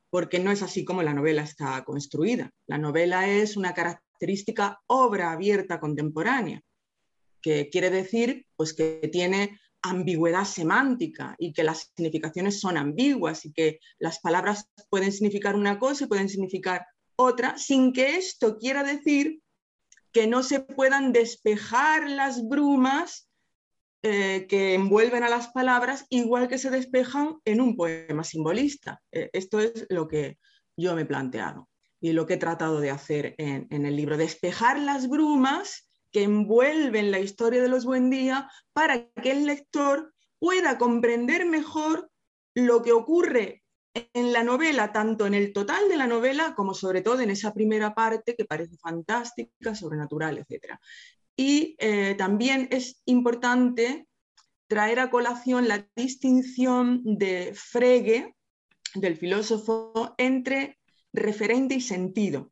[0.10, 2.52] porque no es así como la novela está construida.
[2.65, 6.62] La novela es una característica obra abierta contemporánea,
[7.41, 13.54] que quiere decir pues, que tiene ambigüedad semántica y que las significaciones son ambiguas y
[13.54, 18.84] que las palabras pueden significar una cosa y pueden significar otra, sin que esto quiera
[18.84, 19.41] decir
[20.12, 23.27] que no se puedan despejar las brumas
[24.10, 29.02] eh, que envuelven a las palabras igual que se despejan en un poema simbolista.
[29.12, 30.38] Eh, esto es lo que
[30.78, 31.67] yo me he planteado
[32.00, 37.12] y lo que he tratado de hacer en, el libro, despejar las brumas que envuelven
[37.12, 42.10] la historia de los buen día para que el lector pueda comprender mejor
[42.56, 47.02] lo que ocurre en la novela, tanto en el total de la novela como sobre
[47.02, 50.80] todo en esa primera parte que parece fantástica, sobrenatural, etc.
[51.38, 54.08] Y eh, también es importante
[54.67, 58.36] traer a colación la distinción de Frege,
[58.95, 60.80] del filósofo, entre
[61.13, 62.52] referente y sentido,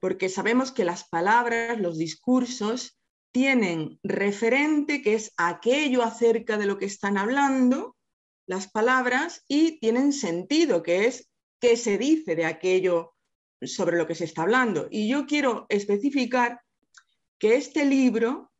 [0.00, 2.98] porque sabemos que las palabras, los discursos,
[3.32, 7.96] tienen referente, que es aquello acerca de lo que están hablando,
[8.46, 11.28] las palabras, y tienen sentido, que es
[11.60, 13.14] qué se dice de aquello
[13.60, 14.86] sobre lo que se está hablando.
[14.90, 16.60] Y yo quiero especificar
[17.44, 18.50] que este libro,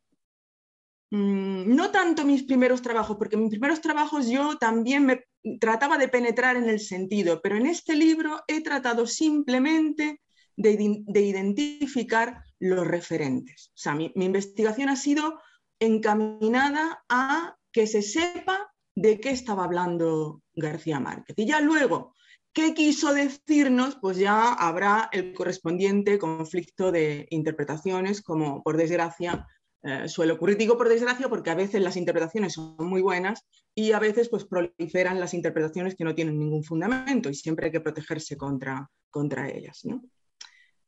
[1.09, 5.23] mm, no tanto mis primeros trabajos, porque mis primeros trabajos yo también me
[5.59, 10.21] trataba de penetrar en el sentido, pero en este libro he tratado simplemente
[10.55, 10.73] de,
[11.19, 13.69] identificar los referentes.
[13.69, 15.41] O sea, mi, mi investigación ha sido
[15.79, 21.35] encaminada a que se sepa de qué estaba hablando García Márquez.
[21.39, 22.13] Y ya luego,
[22.55, 23.97] ¿Qué quiso decirnos?
[24.01, 29.45] Pues ya habrá el correspondiente conflicto de interpretaciones, como por desgracia
[29.83, 30.55] eh, suele ocurrir.
[30.55, 34.45] Digo por desgracia porque a veces las interpretaciones son muy buenas y a veces pues
[34.45, 39.49] proliferan las interpretaciones que no tienen ningún fundamento y siempre hay que protegerse contra, contra
[39.49, 39.83] ellas.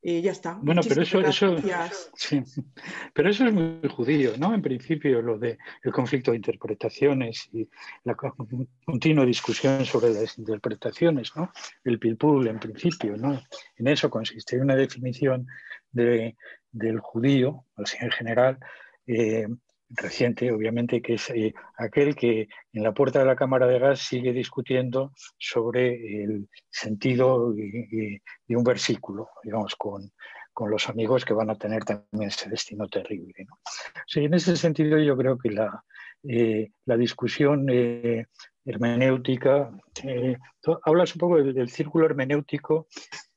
[0.01, 0.59] Y ya está.
[0.61, 1.55] Bueno, pero eso, eso,
[3.13, 4.53] pero eso es muy judío, ¿no?
[4.53, 7.67] En principio, lo de el conflicto de interpretaciones y
[8.03, 11.51] la continua discusión sobre las interpretaciones, ¿no?
[11.83, 13.41] El pilpul, en principio, ¿no?
[13.75, 15.47] En eso consiste una definición
[15.91, 16.35] de,
[16.71, 18.59] del judío, así en general,
[19.07, 19.47] eh,
[19.89, 23.99] reciente, obviamente, que es eh, aquel que en la puerta de la cámara de gas
[23.99, 30.11] sigue discutiendo sobre el sentido de un versículo, digamos, con,
[30.69, 33.45] los amigos que van a tener también ese destino terrible.
[34.15, 35.83] en ese sentido yo creo que la,
[36.23, 38.25] eh, la discusión eh,
[38.65, 39.71] hermenéutica,
[40.83, 42.87] hablas un poco del, círculo hermenéutico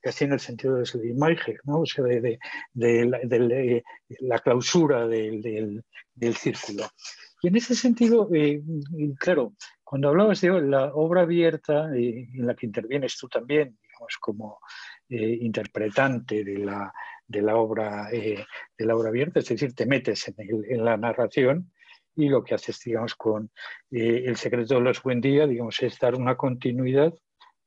[0.01, 1.81] casi en el sentido de imagen, ¿no?
[1.81, 2.39] o sea, de,
[2.75, 5.85] la, clausura del,
[6.37, 6.89] círculo.
[7.43, 8.63] Y en ese sentido, eh,
[9.19, 14.17] claro, cuando hablabas de la obra abierta, eh, en la que intervienes tú también, digamos,
[14.21, 14.59] como
[15.09, 16.93] eh, interpretante de la,
[17.27, 18.47] de la, obra, de
[18.79, 21.73] la obra abierta, es decir, te metes en, en la narración,
[22.17, 23.51] y lo que haces, digamos, con
[23.91, 27.15] El secreto de los buen día, digamos, es dar una continuidad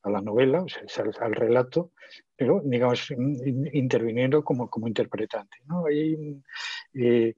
[0.04, 1.92] a la novela, o sea, al, relato,
[2.36, 3.10] pero digamos
[3.74, 5.58] interviniendo como, como interpretante.
[5.66, 5.86] ¿no?
[5.86, 6.42] Hay
[6.94, 7.36] eh,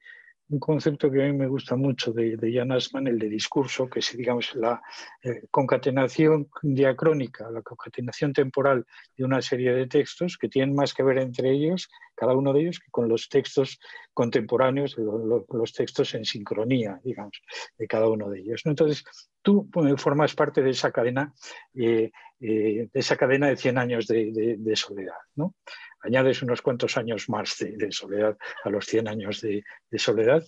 [0.49, 3.89] un concepto que a mí me gusta mucho de, de Jan Asman, el de discurso,
[3.89, 4.81] que es digamos la
[5.23, 8.85] eh, concatenación diacrónica, la concatenación temporal
[9.17, 12.61] de una serie de textos que tienen más que ver entre ellos, cada uno de
[12.61, 13.79] ellos, que con los textos
[14.13, 17.41] contemporáneos, los textos en sincronía, digamos,
[17.77, 18.61] de cada uno de ellos.
[18.65, 19.03] Entonces,
[19.45, 21.31] tú formas parte de esa cadena,
[21.75, 25.21] eh, eh, de esa cadena de 100 años de, soledad.
[25.35, 25.53] ¿no?
[26.01, 29.63] añades unos cuantos años más de, soledad a los 100 años de,
[29.97, 30.43] soledad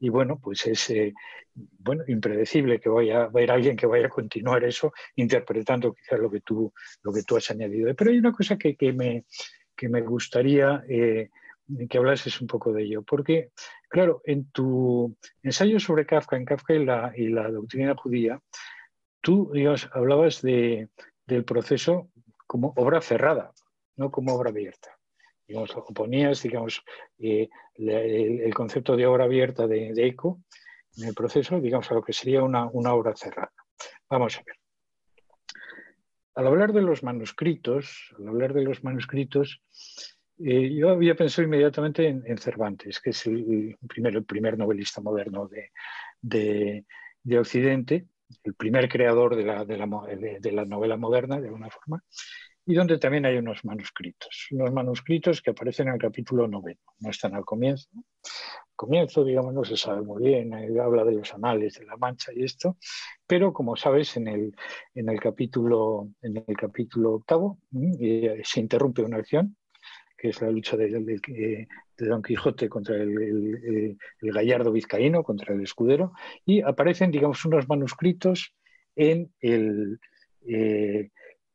[0.00, 1.14] y bueno, pues es eh,
[1.54, 6.40] bueno, impredecible que vaya a alguien que vaya a continuar eso interpretando quizás lo que
[6.40, 7.94] tú, lo que tú has añadido.
[7.94, 9.24] Pero hay una cosa que, me,
[9.76, 10.82] que me gustaría
[11.88, 13.50] que hablases un poco de ello, porque
[13.88, 18.40] claro, en tu ensayo sobre Kafka, en Kafka y la, y la doctrina judía,
[19.20, 20.88] tú digamos, hablabas de,
[21.26, 22.10] del proceso
[22.46, 23.52] como obra cerrada,
[23.96, 25.00] no como obra abierta
[25.50, 26.84] digamos, oponías, digamos,
[27.18, 30.40] eh, el, concepto de obra abierta de, ECO
[30.96, 33.52] en el proceso, digamos, a lo que sería una, obra cerrada.
[34.08, 34.56] Vamos a ver.
[36.36, 39.60] Al hablar de los manuscritos, al hablar de los manuscritos,
[40.42, 45.48] eh, yo había pensado inmediatamente en, Cervantes, que es el, primer, el primer novelista moderno
[46.20, 46.84] de,
[47.38, 48.06] Occidente,
[48.44, 49.76] el primer creador de la, de
[50.52, 52.02] la, novela moderna, de alguna forma,
[52.64, 57.10] y donde también hay unos manuscritos, unos manuscritos que aparecen en el capítulo noveno, no
[57.10, 57.90] están al comienzo.
[57.94, 61.96] Al comienzo, digamos, no se sabe muy bien, eh, habla de los anales de la
[61.96, 62.78] Mancha y esto,
[63.26, 64.54] pero como sabes, en el,
[64.94, 67.58] en el, capítulo, en el capítulo octavo
[68.00, 69.56] eh, se interrumpe una acción,
[70.20, 76.12] que es la lucha de, de, Don Quijote contra el, gallardo vizcaíno, contra el escudero,
[76.44, 78.54] y aparecen, digamos, unos manuscritos
[78.94, 79.98] en el...
[80.46, 81.10] Eh,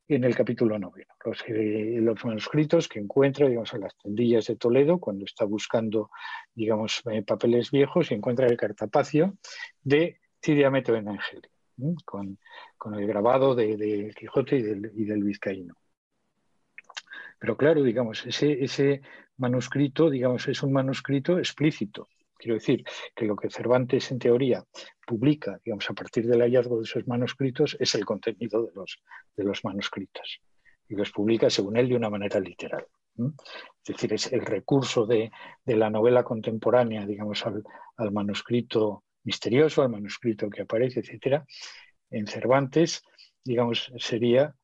[0.08, 1.16] en el capítulo noveno.
[1.26, 6.12] Los, eh, los, manuscritos que encuentra, digamos, en las tendillas de Toledo, cuando está buscando,
[6.54, 9.36] digamos, eh, papeles viejos, y encuentra el cartapacio
[9.82, 11.50] de Cidiameto Benangeli,
[12.06, 12.38] con,
[12.78, 15.74] con, el grabado de, Quijote y del, y del, Vizcaíno.
[17.46, 19.02] Pero claro, digamos, ese, ese
[19.38, 22.08] manuscrito, digamos, es un manuscrito explícito,
[22.40, 22.84] Quiero decir
[23.16, 24.66] que lo que Cervantes en teoría
[25.06, 29.00] publica, digamos, a partir del hallazgo de esos manuscritos es el contenido de los,
[29.38, 30.42] de los manuscritos
[30.90, 32.88] y los publica según él de una manera literal.
[33.16, 35.32] Es decir, es el recurso de,
[35.66, 37.64] la novela contemporánea, digamos, al,
[38.12, 41.46] manuscrito misterioso, al manuscrito que aparece, etcétera,
[42.10, 43.04] en Cervantes,
[43.44, 44.56] digamos, sería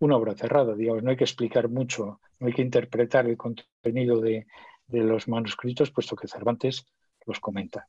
[0.00, 4.20] una obra cerrada, digamos, no hay que explicar mucho, no hay que interpretar el contenido
[4.20, 4.46] de,
[4.88, 6.86] los manuscritos, puesto que Cervantes
[7.26, 7.88] los comenta.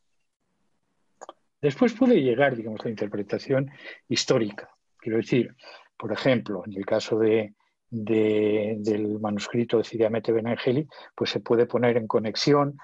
[1.62, 3.70] Después puede llegar, digamos, la interpretación
[4.08, 4.70] histórica.
[4.98, 5.56] Quiero decir,
[5.98, 7.54] por ejemplo, en el caso de,
[7.89, 12.78] del manuscrito de Cidiamete Benangeli, pues se puede poner en conexión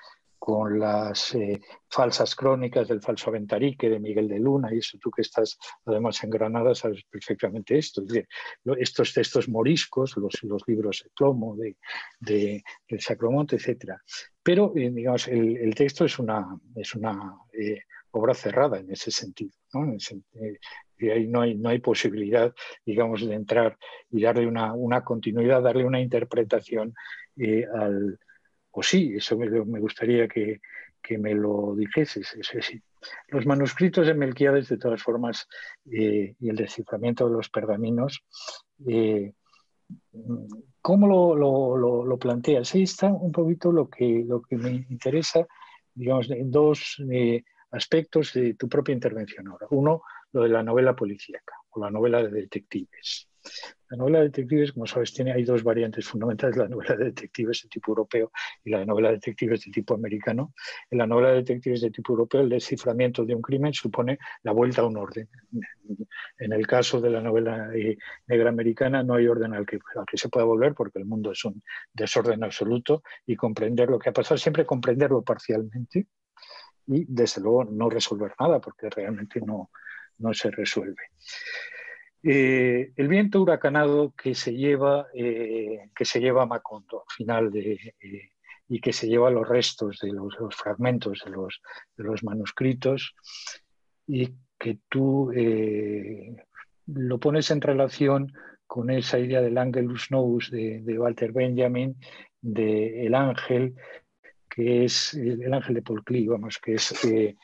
[0.46, 5.10] con las eh, falsas crónicas del falso Aventarique de Miguel de Luna, y eso tú
[5.10, 8.04] que estás además en Granada sabes perfectamente esto.
[8.78, 11.78] estos textos moriscos, los, libros de plomo de,
[12.20, 13.94] del Sacromonte, etc.
[14.44, 17.80] Pero, eh, digamos, el, texto es una, es una eh,
[18.12, 19.54] obra cerrada en ese sentido.
[19.74, 19.96] ¿no?
[21.00, 22.54] y ahí no hay, no hay posibilidad,
[22.86, 23.78] digamos, de entrar
[24.12, 26.94] y darle una, una continuidad, darle una interpretación
[27.74, 28.20] al
[28.74, 30.60] o sí, eso me, gustaría que,
[31.18, 32.36] me lo dijeses.
[33.28, 35.48] Los manuscritos de Melquiades, de todas formas,
[35.92, 38.24] eh, y el desciframiento de los pergaminos,
[38.88, 39.34] eh,
[40.82, 42.74] ¿Cómo lo, planteas?
[42.76, 45.46] Ahí está un poquito lo que, lo que me interesa,
[45.94, 49.68] digamos, en dos eh, aspectos de tu propia intervención ahora.
[49.72, 50.02] Uno,
[50.32, 53.30] lo de la novela policíaca o la novela de detectives.
[53.90, 57.62] La novela de detectives, como sabes, tiene, hay dos variantes fundamentales, la novela de detectives
[57.62, 58.32] de tipo europeo
[58.64, 60.54] y la novela de detectives de tipo americano.
[60.90, 64.52] En la novela de detectives de tipo europeo, el desciframiento de un crimen supone la
[64.52, 65.30] vuelta a un orden.
[66.40, 70.06] En el caso de la novela eh, negra americana, no hay orden al que, al
[70.06, 71.62] que se pueda volver porque el mundo es un
[71.94, 76.08] desorden absoluto y comprender lo que ha pasado, siempre comprenderlo parcialmente
[76.88, 79.70] y, desde luego, no resolver nada porque realmente no,
[80.18, 81.12] no se resuelve.
[82.26, 88.32] Eh, el viento huracanado que se lleva, eh, que se lleva Macondo al final eh,
[88.70, 93.14] y que se lleva los restos de los, fragmentos de los, manuscritos
[94.08, 95.32] y que tú
[96.86, 98.32] lo pones en relación
[98.66, 101.96] con esa idea del Angelus Novus de, Walter Benjamin,
[102.42, 103.76] de el ángel,
[104.50, 107.36] que es el ángel de Paul Klee, vamos, que es eh,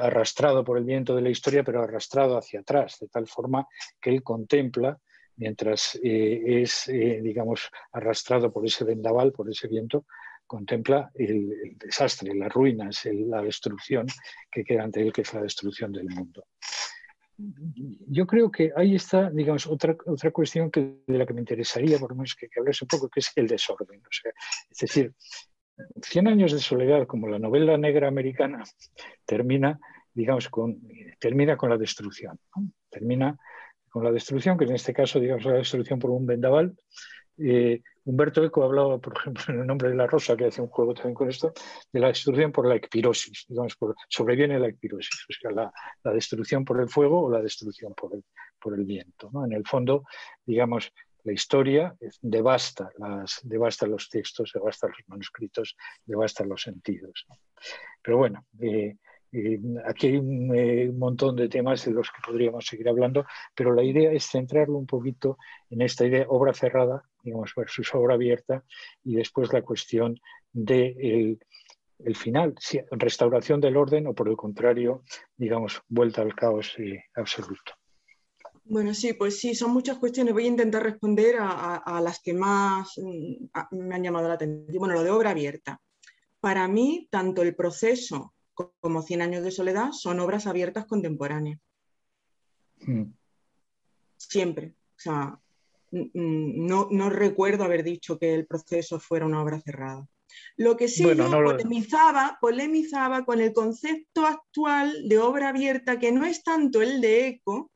[0.00, 3.66] arrastrado por el viento de la historia, pero arrastrado hacia atrás, de tal forma
[4.00, 4.98] que él contempla,
[5.36, 10.04] mientras eh, es, eh, digamos, arrastrado por ese vendaval, por ese viento,
[10.46, 14.06] contempla el, desastre, las ruinas, la destrucción
[14.50, 16.44] que queda ante él, que es la destrucción del mundo.
[17.38, 21.98] Yo creo que ahí está, digamos, otra, otra cuestión que, de la que me interesaría,
[21.98, 24.02] por lo menos que, que hables un poco, que es el desorden.
[24.70, 25.14] es decir,
[26.02, 28.64] Cien años de soledad, como la novela negra americana,
[29.24, 29.78] termina,
[30.14, 30.80] digamos, con,
[31.18, 32.38] termina con la destrucción.
[32.88, 33.36] Termina
[33.88, 36.76] con la destrucción, que en este caso, digamos, la destrucción por un vendaval.
[37.38, 40.68] Eh, Humberto Eco hablaba, por ejemplo, en el nombre de la rosa, que hace un
[40.68, 41.52] juego también con esto,
[41.92, 43.76] de la destrucción por la ecpirosis, digamos,
[44.08, 45.72] sobreviene la ecpirosis, o sea, la,
[46.02, 48.24] la, destrucción por el fuego o la destrucción por el,
[48.60, 49.30] por el viento.
[49.32, 49.44] ¿no?
[49.44, 50.04] En el fondo,
[50.44, 50.92] digamos,
[51.24, 53.42] la historia devasta, las,
[53.88, 57.26] los textos, devasta los manuscritos, devasta los sentidos.
[58.02, 58.96] Pero bueno, eh,
[59.32, 63.74] eh, aquí hay eh, un, montón de temas de los que podríamos seguir hablando, pero
[63.74, 68.64] la idea es centrarlo un poquito en esta idea obra cerrada, digamos, versus obra abierta,
[69.04, 70.18] y después la cuestión
[70.52, 71.38] del
[72.02, 72.54] el final,
[72.92, 75.04] restauración del orden o por el contrario,
[75.36, 76.74] digamos, vuelta al caos
[77.14, 77.74] absoluto.
[78.70, 80.32] Bueno, sí, pues sí, son muchas cuestiones.
[80.32, 84.78] Voy a intentar responder a, las que más mm, me han llamado la atención.
[84.78, 85.80] Bueno, lo de obra abierta.
[86.38, 91.58] Para mí, tanto el proceso como Cien años de soledad son obras abiertas contemporáneas.
[92.82, 93.06] Mm.
[94.16, 94.76] Siempre.
[94.96, 95.40] O sea,
[95.90, 100.06] no, recuerdo haber dicho que el proceso fuera una obra cerrada.
[100.56, 106.24] Lo que sí yo polemizaba, polemizaba con el concepto actual de obra abierta, que no
[106.24, 107.69] es tanto el de eco,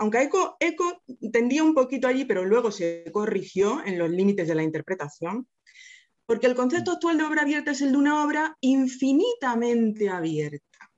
[0.00, 4.54] aunque Eco, Eco tendía un poquito allí, pero luego se corrigió en los límites de
[4.54, 5.46] la interpretación,
[6.24, 10.90] porque el concepto actual de obra abierta es el de una obra infinitamente abierta,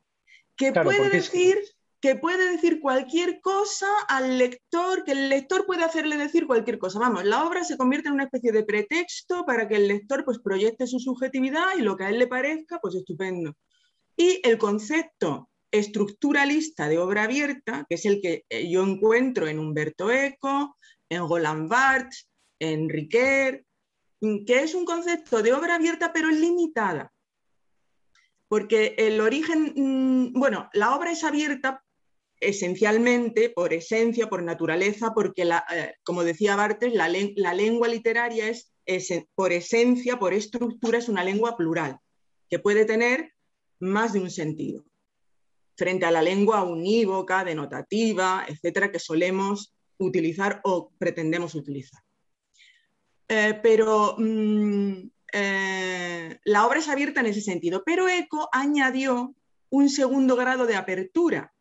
[0.57, 1.59] que puede decir...
[2.01, 6.99] que puede decir cualquier cosa al lector, que el lector puede hacerle decir cualquier cosa.
[6.99, 10.41] Vamos, la obra se convierte en una especie de pretexto para que el lector pues,
[10.41, 13.55] proyecte su subjetividad y lo que a él le parezca, pues estupendo.
[14.17, 19.59] Y el concepto estructuralista de obra abierta, que es el que eh, yo encuentro en
[19.59, 20.77] Humberto Eco,
[21.09, 22.29] en Roland Barthes,
[22.61, 23.65] en Riquet,
[24.21, 27.13] mm, que es un concepto de obra abierta pero limitada.
[28.49, 31.83] Porque el origen, mm, bueno, la obra es abierta
[32.39, 38.73] esencialmente por esencia, por naturaleza, porque, eh, como decía Barthes, la, lengua literaria es,
[39.35, 41.99] por esencia, por estructura, es una lengua plural,
[42.51, 43.33] que puede tener
[43.79, 44.85] más de un sentido
[45.77, 52.03] frente a la lengua unívoca, denotativa, etcétera, que solemos utilizar o pretendemos utilizar.
[53.29, 54.93] Eh, pero mm,
[55.33, 59.35] eh, la obra es abierta en ese sentido, pero Eco añadió
[59.71, 61.53] un segundo grado de apertura,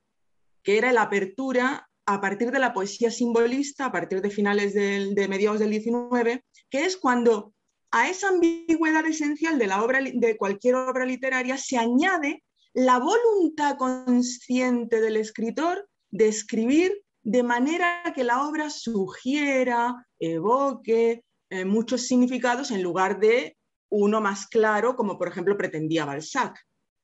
[0.64, 5.28] que era la apertura a partir de la poesía simbolista, a partir de finales de
[5.30, 7.53] mediados del 19, que es cuando
[7.91, 12.43] a esa ambigüedad esencial de, la obra, de cualquier obra literaria se añade
[12.74, 21.65] la voluntad consciente del escritor de escribir de manera que la obra sugiera, evoque eh,
[21.65, 23.57] muchos significados en lugar de
[23.89, 26.57] uno más claro, como por ejemplo pretendía Balzac.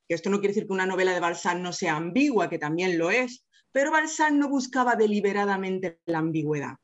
[0.08, 2.98] Que esto no quiere decir que una novela de Balzac no sea ambigua, que también
[2.98, 6.76] lo es, pero Balzac no buscaba deliberadamente la ambigüedad.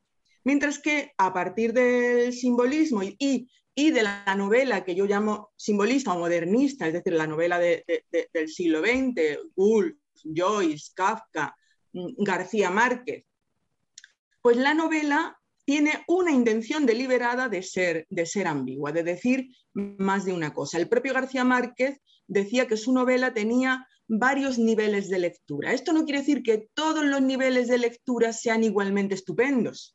[0.43, 6.13] Mientras que a partir del simbolismo y y de la novela que yo llamo simbolista
[6.13, 11.55] o modernista, es decir, la novela del siglo XX, Woolf, Joyce, Kafka,
[11.93, 13.25] mm, García Márquez,
[14.41, 20.23] pues la novela tiene una intención deliberada de ser, de ser ambigua, de decir más
[20.23, 20.77] de una cosa.
[20.77, 25.73] El propio García Márquez decía que su novela tenía varios niveles de lectura.
[25.73, 29.94] Esto no quiere decir que todos los niveles de lectura sean igualmente estupendos,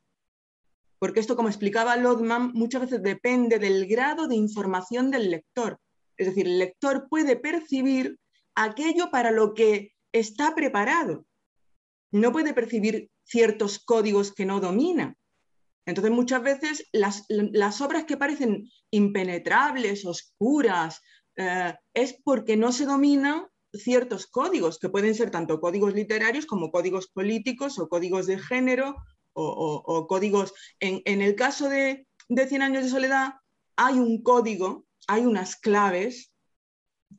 [1.00, 5.80] porque esto, como explicaba Lodman, muchas veces depende del grado de información del lector.
[6.18, 8.20] Es decir, el lector puede percibir
[8.54, 11.24] aquello para lo que está preparado.
[12.12, 15.16] No puede percibir ciertos códigos que no domina.
[15.86, 21.00] Entonces, muchas veces las, obras que parecen impenetrables, oscuras,
[21.36, 26.70] eh, es porque no se dominan ciertos códigos, que pueden ser tanto códigos literarios como
[26.70, 28.96] códigos políticos o códigos de género
[29.42, 30.52] o, códigos...
[30.80, 33.34] En, el caso de, de años de soledad
[33.76, 36.32] hay un código, hay unas claves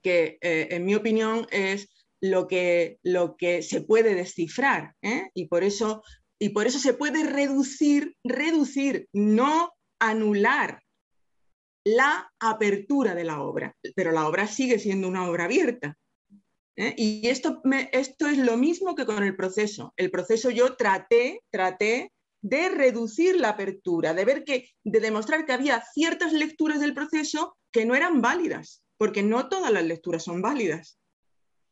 [0.02, 1.90] que, eh, en mi opinión, es
[2.22, 4.96] lo que, lo que se puede descifrar.
[5.02, 5.30] ¿eh?
[5.34, 6.04] Y, por eso,
[6.40, 10.82] y por eso se puede reducir, reducir, no anular
[11.84, 15.98] la apertura de la obra, pero la obra sigue siendo una obra abierta.
[16.76, 16.94] ¿Eh?
[16.98, 17.62] Y esto,
[17.92, 19.94] esto es lo mismo que con el proceso.
[19.98, 22.12] El proceso yo traté, traté
[22.42, 27.56] de reducir la apertura, de ver que, de demostrar que había ciertas lecturas del proceso
[27.72, 30.98] que no eran válidas, porque no todas las lecturas son válidas.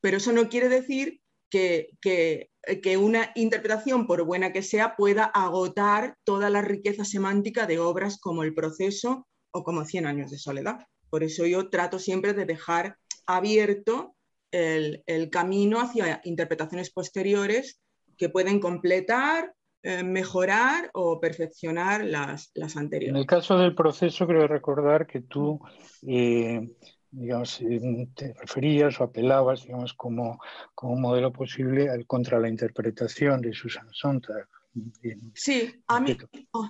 [0.02, 2.50] Pero eso no quiere decir que, que,
[2.84, 8.20] que, una interpretación, por buena que sea, pueda agotar toda la riqueza semántica de obras
[8.20, 10.86] como El proceso o como Cien años de soledad.
[11.10, 14.16] Por eso yo trato siempre de dejar abierto
[14.52, 17.80] el, camino hacia interpretaciones posteriores
[18.18, 23.16] que pueden completar, eh, mejorar o perfeccionar las, anteriores.
[23.16, 25.60] En el caso del proceso, creo recordar que tú,
[26.06, 26.70] eh,
[27.12, 30.39] digamos, eh, te referías o apelabas, digamos, como,
[30.76, 34.47] como modelo posible al, contra la interpretación de Susan Sontag.
[35.34, 36.18] Sí, a mí...
[36.52, 36.70] Oh,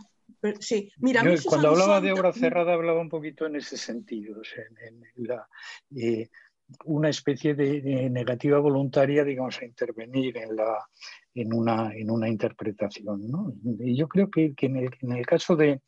[0.59, 4.41] sí, mira, cuando hablaba de obra cerrada hablaba un poquito en ese sentido,
[4.87, 5.47] en, la,
[6.85, 10.87] una especie de, negativa voluntaria, digamos, a intervenir en, la,
[11.33, 13.29] en, una, en una interpretación.
[13.29, 13.53] ¿no?
[13.79, 14.77] Y yo creo que, en,
[15.11, 15.81] el, caso, de,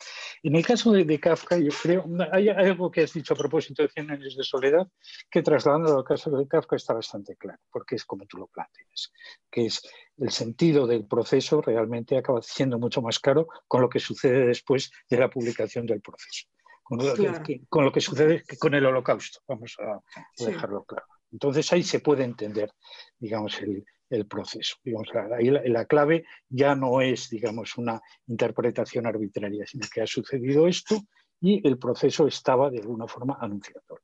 [0.44, 3.90] en el caso de, Kafka, yo creo, hay, algo que has dicho a propósito de
[3.90, 4.88] Cien años de soledad,
[5.30, 9.12] que trasladando al caso de Kafka está bastante claro, porque es como tú lo planteas,
[9.50, 9.82] que es
[10.18, 14.92] el sentido del proceso realmente acaba siendo mucho más claro con lo que sucede después
[15.10, 16.48] de la publicación del proceso
[16.84, 20.02] con lo, que, sucede con el holocausto, vamos a
[20.44, 21.06] dejarlo claro.
[21.32, 22.72] Entonces ahí se puede entender,
[23.18, 23.86] digamos, el,
[24.28, 24.76] proceso.
[24.84, 25.08] Digamos,
[25.38, 31.00] ahí la, clave ya no es, digamos, una interpretación arbitraria, sino que ha sucedido esto
[31.40, 34.04] y el proceso estaba de alguna forma anunciatorio.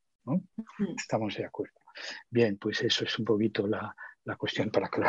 [0.98, 1.76] Estamos de acuerdo.
[2.30, 3.94] Bien, pues eso es un poquito la,
[4.28, 5.02] la cuestión para que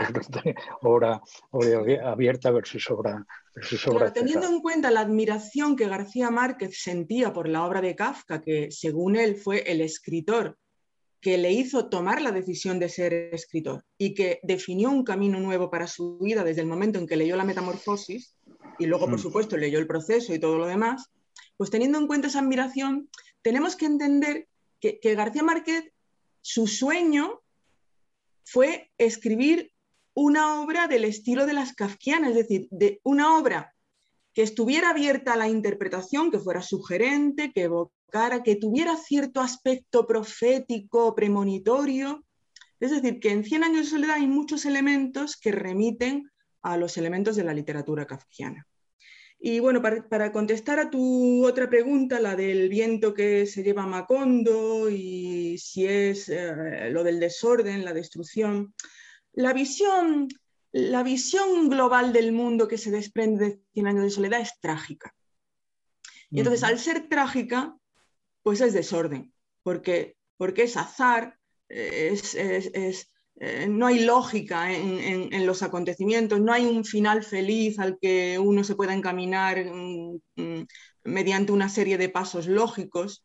[0.82, 6.80] obra, obra abierta versus obra, versus obra Teniendo en cuenta la admiración que García Márquez
[6.80, 10.56] sentía por la obra de Kafka, que según él fue el escritor
[11.20, 15.68] que le hizo tomar la decisión de ser escritor y que definió un camino nuevo
[15.68, 18.36] para su vida desde el momento en que leyó la metamorfosis
[18.78, 19.22] y luego, por mm.
[19.22, 21.10] supuesto, leyó el proceso y todo lo demás,
[21.56, 23.10] pues teniendo en cuenta esa admiración,
[23.42, 24.46] tenemos que entender
[24.78, 25.92] que, que García Márquez,
[26.40, 27.42] su sueño
[28.50, 29.72] fue escribir
[30.14, 33.74] una obra del estilo de las kafkianas, es decir, de una obra
[34.32, 40.06] que estuviera abierta a la interpretación, que fuera sugerente, que evocara, que tuviera cierto aspecto
[40.06, 42.24] profético, premonitorio.
[42.78, 46.30] Es decir, que en Cien años de soledad hay muchos elementos que remiten
[46.62, 48.67] a los elementos de la literatura kafkiana.
[49.40, 53.86] Y bueno, para, contestar a tu otra pregunta, la del viento que se lleva a
[53.86, 58.74] Macondo y si es eh, lo del desorden, la destrucción,
[59.32, 60.26] la visión,
[60.72, 65.14] la visión global del mundo que se desprende de Cien años de soledad es trágica.
[66.30, 67.76] Y entonces, al ser trágica,
[68.42, 69.32] pues es desorden,
[69.62, 76.66] porque, porque es azar, es, es eh, no hay lógica en, los acontecimientos, no hay
[76.66, 80.66] un final feliz al que uno se pueda encaminar mm, mm,
[81.04, 83.24] mediante una serie de pasos lógicos.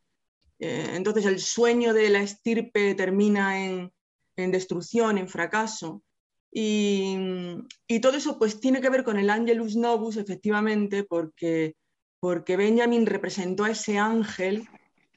[0.59, 3.91] Eh, entonces el sueño de la estirpe termina en,
[4.36, 6.03] destrucción, en fracaso.
[6.51, 7.18] Y,
[7.88, 11.76] y, todo eso pues tiene que ver con el Angelus Novus, efectivamente, porque,
[12.20, 14.68] porque Benjamin representó a ese ángel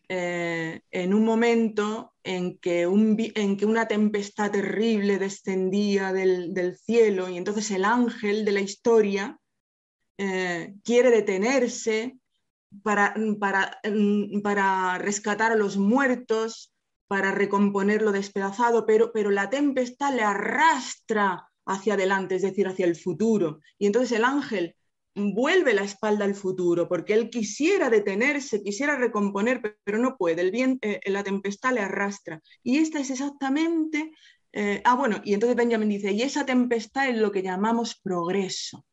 [0.09, 7.39] eh, en un momento en que, en que, una tempestad terrible descendía del, cielo y
[7.39, 9.39] entonces el ángel de la historia
[10.19, 12.19] eh, quiere detenerse
[12.83, 16.73] para, para, mm, para, rescatar a los muertos,
[17.07, 22.87] para recomponer lo despedazado, pero, pero la tempestad le arrastra hacia adelante, es decir, hacia
[22.87, 23.61] el futuro.
[23.79, 24.76] Y entonces el ángel
[25.17, 30.51] vuelve la espalda al futuro, porque él quisiera detenerse, quisiera recomponer, pero no puede, el
[30.51, 32.41] viento, eh, la tempestad le arrastra.
[32.63, 34.13] Y esta es exactamente,
[34.53, 38.85] eh, ah bueno, y entonces Benjamin dice, y esa tempestad es lo que llamamos progreso.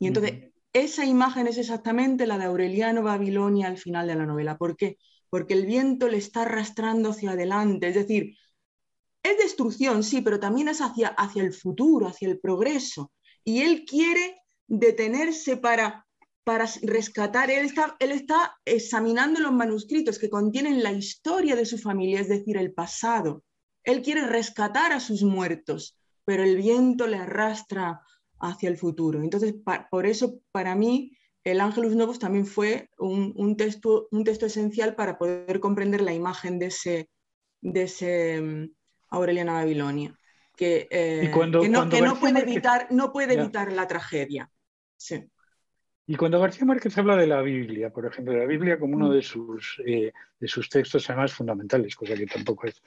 [0.00, 4.58] Y entonces esa imagen es exactamente la de Aureliano Babilonia al final de la novela.
[4.58, 4.98] ¿Por qué?
[5.30, 8.36] Porque el viento le está arrastrando hacia adelante, es decir,
[9.22, 13.12] es destrucción, sí, pero también es hacia, hacia el futuro, hacia el progreso.
[13.44, 16.06] Y él quiere detenerse para,
[16.44, 21.78] para rescatar, él está, él está examinando los manuscritos que contienen la historia de su
[21.78, 23.44] familia, es decir, el pasado.
[23.84, 28.00] Él quiere rescatar a sus muertos, pero el viento le arrastra
[28.40, 29.22] hacia el futuro.
[29.22, 29.54] Entonces,
[29.90, 35.18] por eso, para mí, el Ángelus Novus también fue un, texto, un texto esencial para
[35.18, 37.10] poder comprender la imagen de ese,
[37.60, 38.70] de ese mm,
[39.10, 40.16] Aureliana Babilonia,
[40.62, 41.30] que, eh,
[42.00, 44.48] no, puede evitar, no puede evitar la tragedia.
[44.96, 45.28] Sí.
[46.06, 49.08] Y cuando García Márquez habla de la Biblia, por ejemplo, de la Biblia como uno
[49.08, 49.12] mm.
[49.12, 52.80] de sus, eh, de sus textos además fundamentales, cosa que tampoco es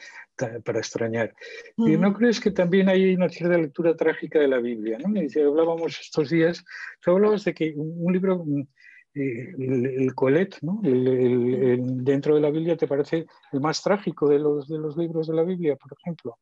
[0.64, 1.34] para extrañar.
[1.76, 2.14] ¿Y no mm.
[2.14, 4.98] crees que también hay una cierta lectura trágica de la Biblia?
[5.00, 5.08] ¿no?
[5.50, 6.64] Hablábamos estos días,
[7.02, 8.62] tú hablabas de que un, libro, mm,
[9.16, 10.80] eh, el, Colet, ¿no?
[10.82, 15.34] dentro de la Biblia, te parece el más trágico de los, de los libros de
[15.34, 16.38] la Biblia, por ejemplo.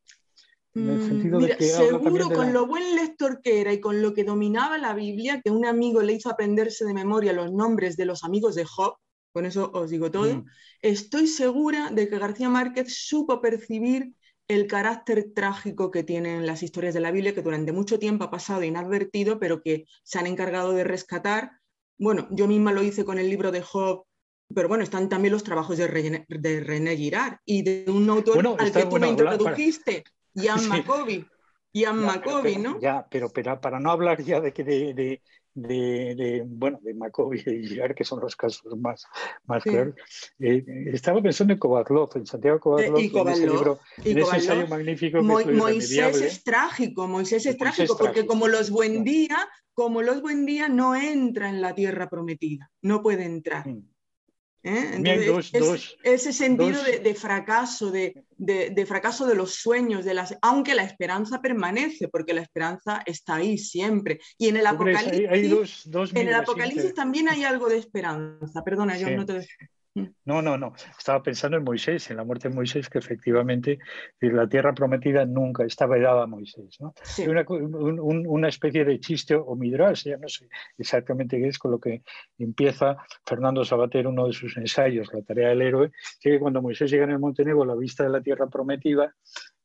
[0.76, 4.94] Mm, mira, seguro con lo buen lector que era y con lo que dominaba la
[4.96, 8.66] Biblia, que un amigo le hizo aprenderse de memoria los nombres de los amigos de
[8.66, 8.96] Job,
[9.34, 10.46] con eso os digo todo, mm.
[10.82, 14.14] estoy segura de que García Márquez supo percibir
[14.48, 18.32] el carácter trágico que tienen las historias de la Biblia, que durante mucho tiempo ha
[18.32, 21.52] pasado inadvertido, pero que se han encargado de rescatar.
[21.98, 24.06] Bueno, yo misma lo hice con el libro de Job,
[24.54, 28.86] pero bueno, están también los trabajos de René, Girard y de un autor al que
[28.86, 30.04] tú me introdujiste.
[30.36, 31.26] Ian Macoby.
[31.74, 32.80] Ian Macoby, ¿no?
[32.80, 35.22] Ya, pero, pero, para no hablar ya de que de, de,
[35.56, 39.06] de, bueno, de Macoby y Girard, que son los casos más,
[39.46, 39.96] más claros.
[40.40, 40.64] Eh,
[40.94, 45.52] estaba pensando en Kovatlov, en Santiago Kovatlov, en ese libro, en ese ensayo magnífico que
[45.52, 50.46] es Moisés es trágico, Moisés es trágico, porque como los buen día, como los buen
[50.46, 53.68] día no entra en la tierra prometida, no puede entrar.
[53.68, 53.93] Mm.
[54.64, 55.92] ¿Eh?
[56.04, 62.08] ese sentido de, fracaso, de, fracaso de los sueños, de las, aunque la esperanza permanece,
[62.08, 64.20] porque la esperanza está ahí siempre.
[64.38, 68.64] Y en el Apocalipsis, en el Apocalipsis también hay algo de esperanza.
[68.64, 69.48] Perdona, yo no te.
[69.96, 70.74] No, no, no.
[70.98, 73.78] Estaba pensando en Moisés, en la muerte de Moisés, que efectivamente
[74.20, 76.80] la tierra prometida nunca estaba dada a Moisés.
[76.80, 76.96] ¿no?
[78.26, 80.48] Una, especie de chiste o midrash, ya no sé
[80.80, 82.02] exactamente qué es, con lo que
[82.40, 87.04] empieza Fernando Sabater, uno de sus ensayos, La tarea del héroe, que cuando Moisés llega
[87.04, 89.16] en el Monte a la vista de la tierra prometida,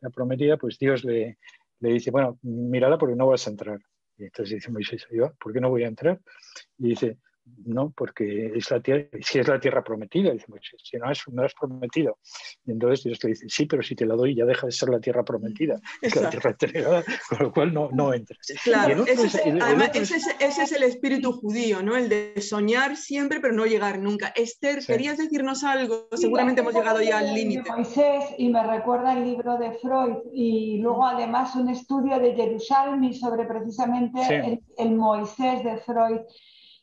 [0.01, 1.39] la prometida, pues Dios le,
[1.81, 3.79] le dice, bueno, mírala porque no vas a entrar.
[4.19, 5.07] Y entonces dice Moisés,
[5.41, 6.21] ¿por qué no voy a entrar?
[6.77, 7.19] Y dice,
[7.65, 10.47] no, porque es la tierra, si es la tierra prometida, dice
[10.83, 12.19] si no es, no es prometido.
[12.65, 14.89] Y entonces Dios te dice, sí, pero si te la doy ya deja de ser
[14.89, 18.39] la tierra prometida, es la tierra entregada, con lo cual no, no entras.
[18.63, 21.97] Claro, ese, es, además, ese, es, el espíritu judío, ¿no?
[21.97, 24.29] El de soñar siempre, pero no llegar nunca.
[24.29, 26.09] Esther, ¿querías decirnos algo?
[26.13, 27.71] Seguramente hemos llegado ya al límite.
[27.71, 33.13] Moisés, y me recuerda el libro de Freud, y luego además un estudio de Jerusalén
[33.15, 36.21] sobre precisamente el Moisés de Freud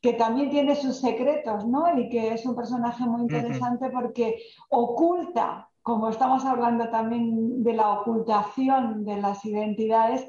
[0.05, 1.97] que también tiene sus secretos, ¿no?
[1.97, 4.37] Y que es un personaje muy interesante porque
[4.69, 10.27] oculta, como estamos hablando también de la ocultación de las identidades,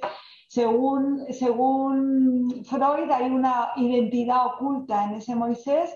[0.48, 5.94] según, según Freud hay una identidad oculta en ese Moisés.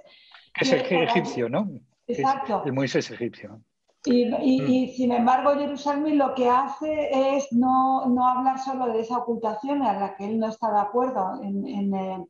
[0.52, 1.70] Que es el egipcio, ¿no?
[2.06, 2.62] Exacto.
[2.66, 3.62] el Moisés egipcio.
[4.06, 4.88] Y, mm.
[4.94, 10.16] sin embargo, Jerusalén lo que hace es no, hablar solo de esa ocultación a la
[10.16, 12.26] que él no está de acuerdo en,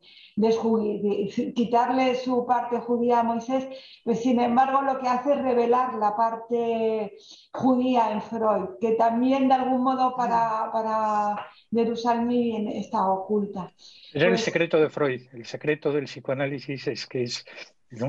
[1.55, 3.69] quitarle su parte judía a Moisés,
[4.03, 7.17] pues sin embargo lo que hace es revelar la parte
[7.53, 13.73] judía en Freud, que también de algún modo para, para Jerusalén está oculta.
[14.13, 17.45] Es el pues secreto de Freud, el secreto del psicoanálisis es que es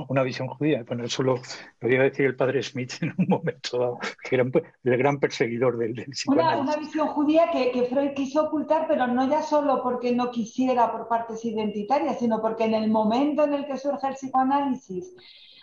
[0.08, 0.84] una visión judía.
[0.88, 1.40] Bueno, eso lo,
[1.80, 5.20] lo iba a decir el padre Smith en un momento dado, que era el gran
[5.20, 6.62] perseguidor del, del psicoanálisis.
[6.62, 10.92] Una, visión judía que, que, Freud quiso ocultar, pero no ya solo porque no quisiera
[10.92, 15.16] por partes identitarias, sino porque en el momento en el que surge el psicoanálisis,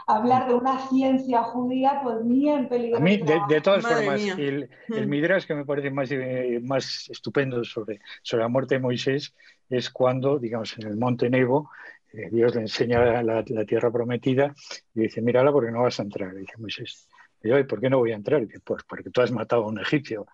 [0.09, 2.97] hablar de una ciencia judía, pues ni en peligro.
[2.97, 5.11] A mí, de, todas formas, el, el, mm.
[5.11, 9.35] Midrash que me parece más, eh, más estupendo sobre, sobre la muerte de Moisés
[9.69, 11.71] es cuando, digamos, en el monte Nebo,
[12.13, 14.55] Dios le enseña la, tierra prometida
[14.95, 16.35] y dice, mírala porque no vas a entrar.
[16.35, 17.09] Y dice Moisés,
[17.43, 18.43] y ¿por qué no voy a entrar?
[18.43, 20.27] Y dice, pues porque tú has matado a un egipcio.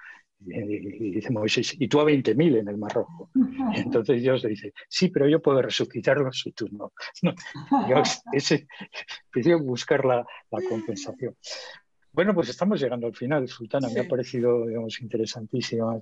[0.47, 3.31] Y, dice Moisés, y tú a 20.000 en el Mar Rojo.
[3.75, 6.93] Y entonces Dios le dice, sí, pero yo puedo resucitarlos y tú no.
[7.89, 8.03] Yo
[8.33, 8.67] ese,
[9.63, 10.25] buscar la,
[10.69, 11.37] compensación.
[12.13, 13.89] Bueno, pues estamos llegando al final, Sultana.
[13.93, 16.01] Me ha parecido, digamos, interesantísima.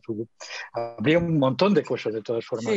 [0.72, 2.74] Habría un montón de cosas, de todas formas,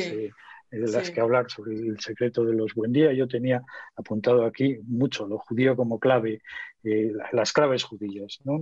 [0.72, 3.14] de, las que hablar sobre el secreto de los buen día.
[3.14, 3.64] Yo tenía
[3.96, 6.42] apuntado aquí mucho lo judío como clave,
[6.84, 8.62] eh, las claves judías, ¿no?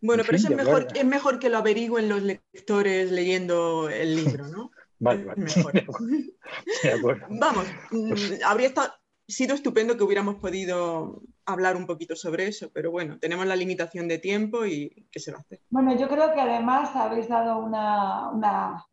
[0.00, 4.46] bueno, pero eso es mejor, es mejor que lo averigüen los lectores leyendo el libro,
[4.48, 4.70] ¿no?
[5.00, 5.44] vale, vale.
[7.30, 8.12] Vamos, mm,
[8.44, 8.72] habría
[9.26, 14.08] sido estupendo que hubiéramos podido hablar un poquito sobre eso, pero bueno, tenemos la limitación
[14.08, 15.60] de tiempo y ¿qué se va a hacer?
[15.70, 18.84] Bueno, yo creo que además habéis dado una, una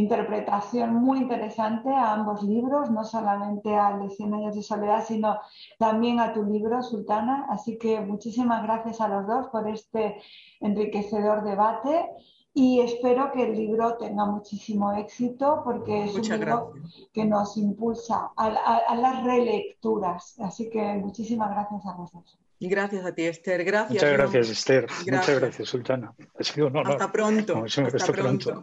[0.00, 5.38] interpretación muy interesante a ambos libros, no solamente a de 100 años de soledad, sino
[5.78, 7.46] también a tu libro, Sultana.
[7.48, 10.20] Así que muchísimas gracias a los dos por este
[10.60, 12.10] enriquecedor debate
[12.56, 16.72] y espero que el libro tenga muchísimo éxito porque es un libro
[17.12, 20.36] que nos impulsa a, las relecturas.
[20.40, 22.38] Así que muchísimas gracias a los dos.
[22.60, 23.64] Gracias a ti, Esther.
[23.64, 23.94] Gracias.
[23.94, 24.86] Muchas gracias, Esther.
[25.10, 26.14] Muchas gracias, Sultana.
[26.38, 27.64] Hasta pronto.
[27.64, 28.62] Hasta pronto.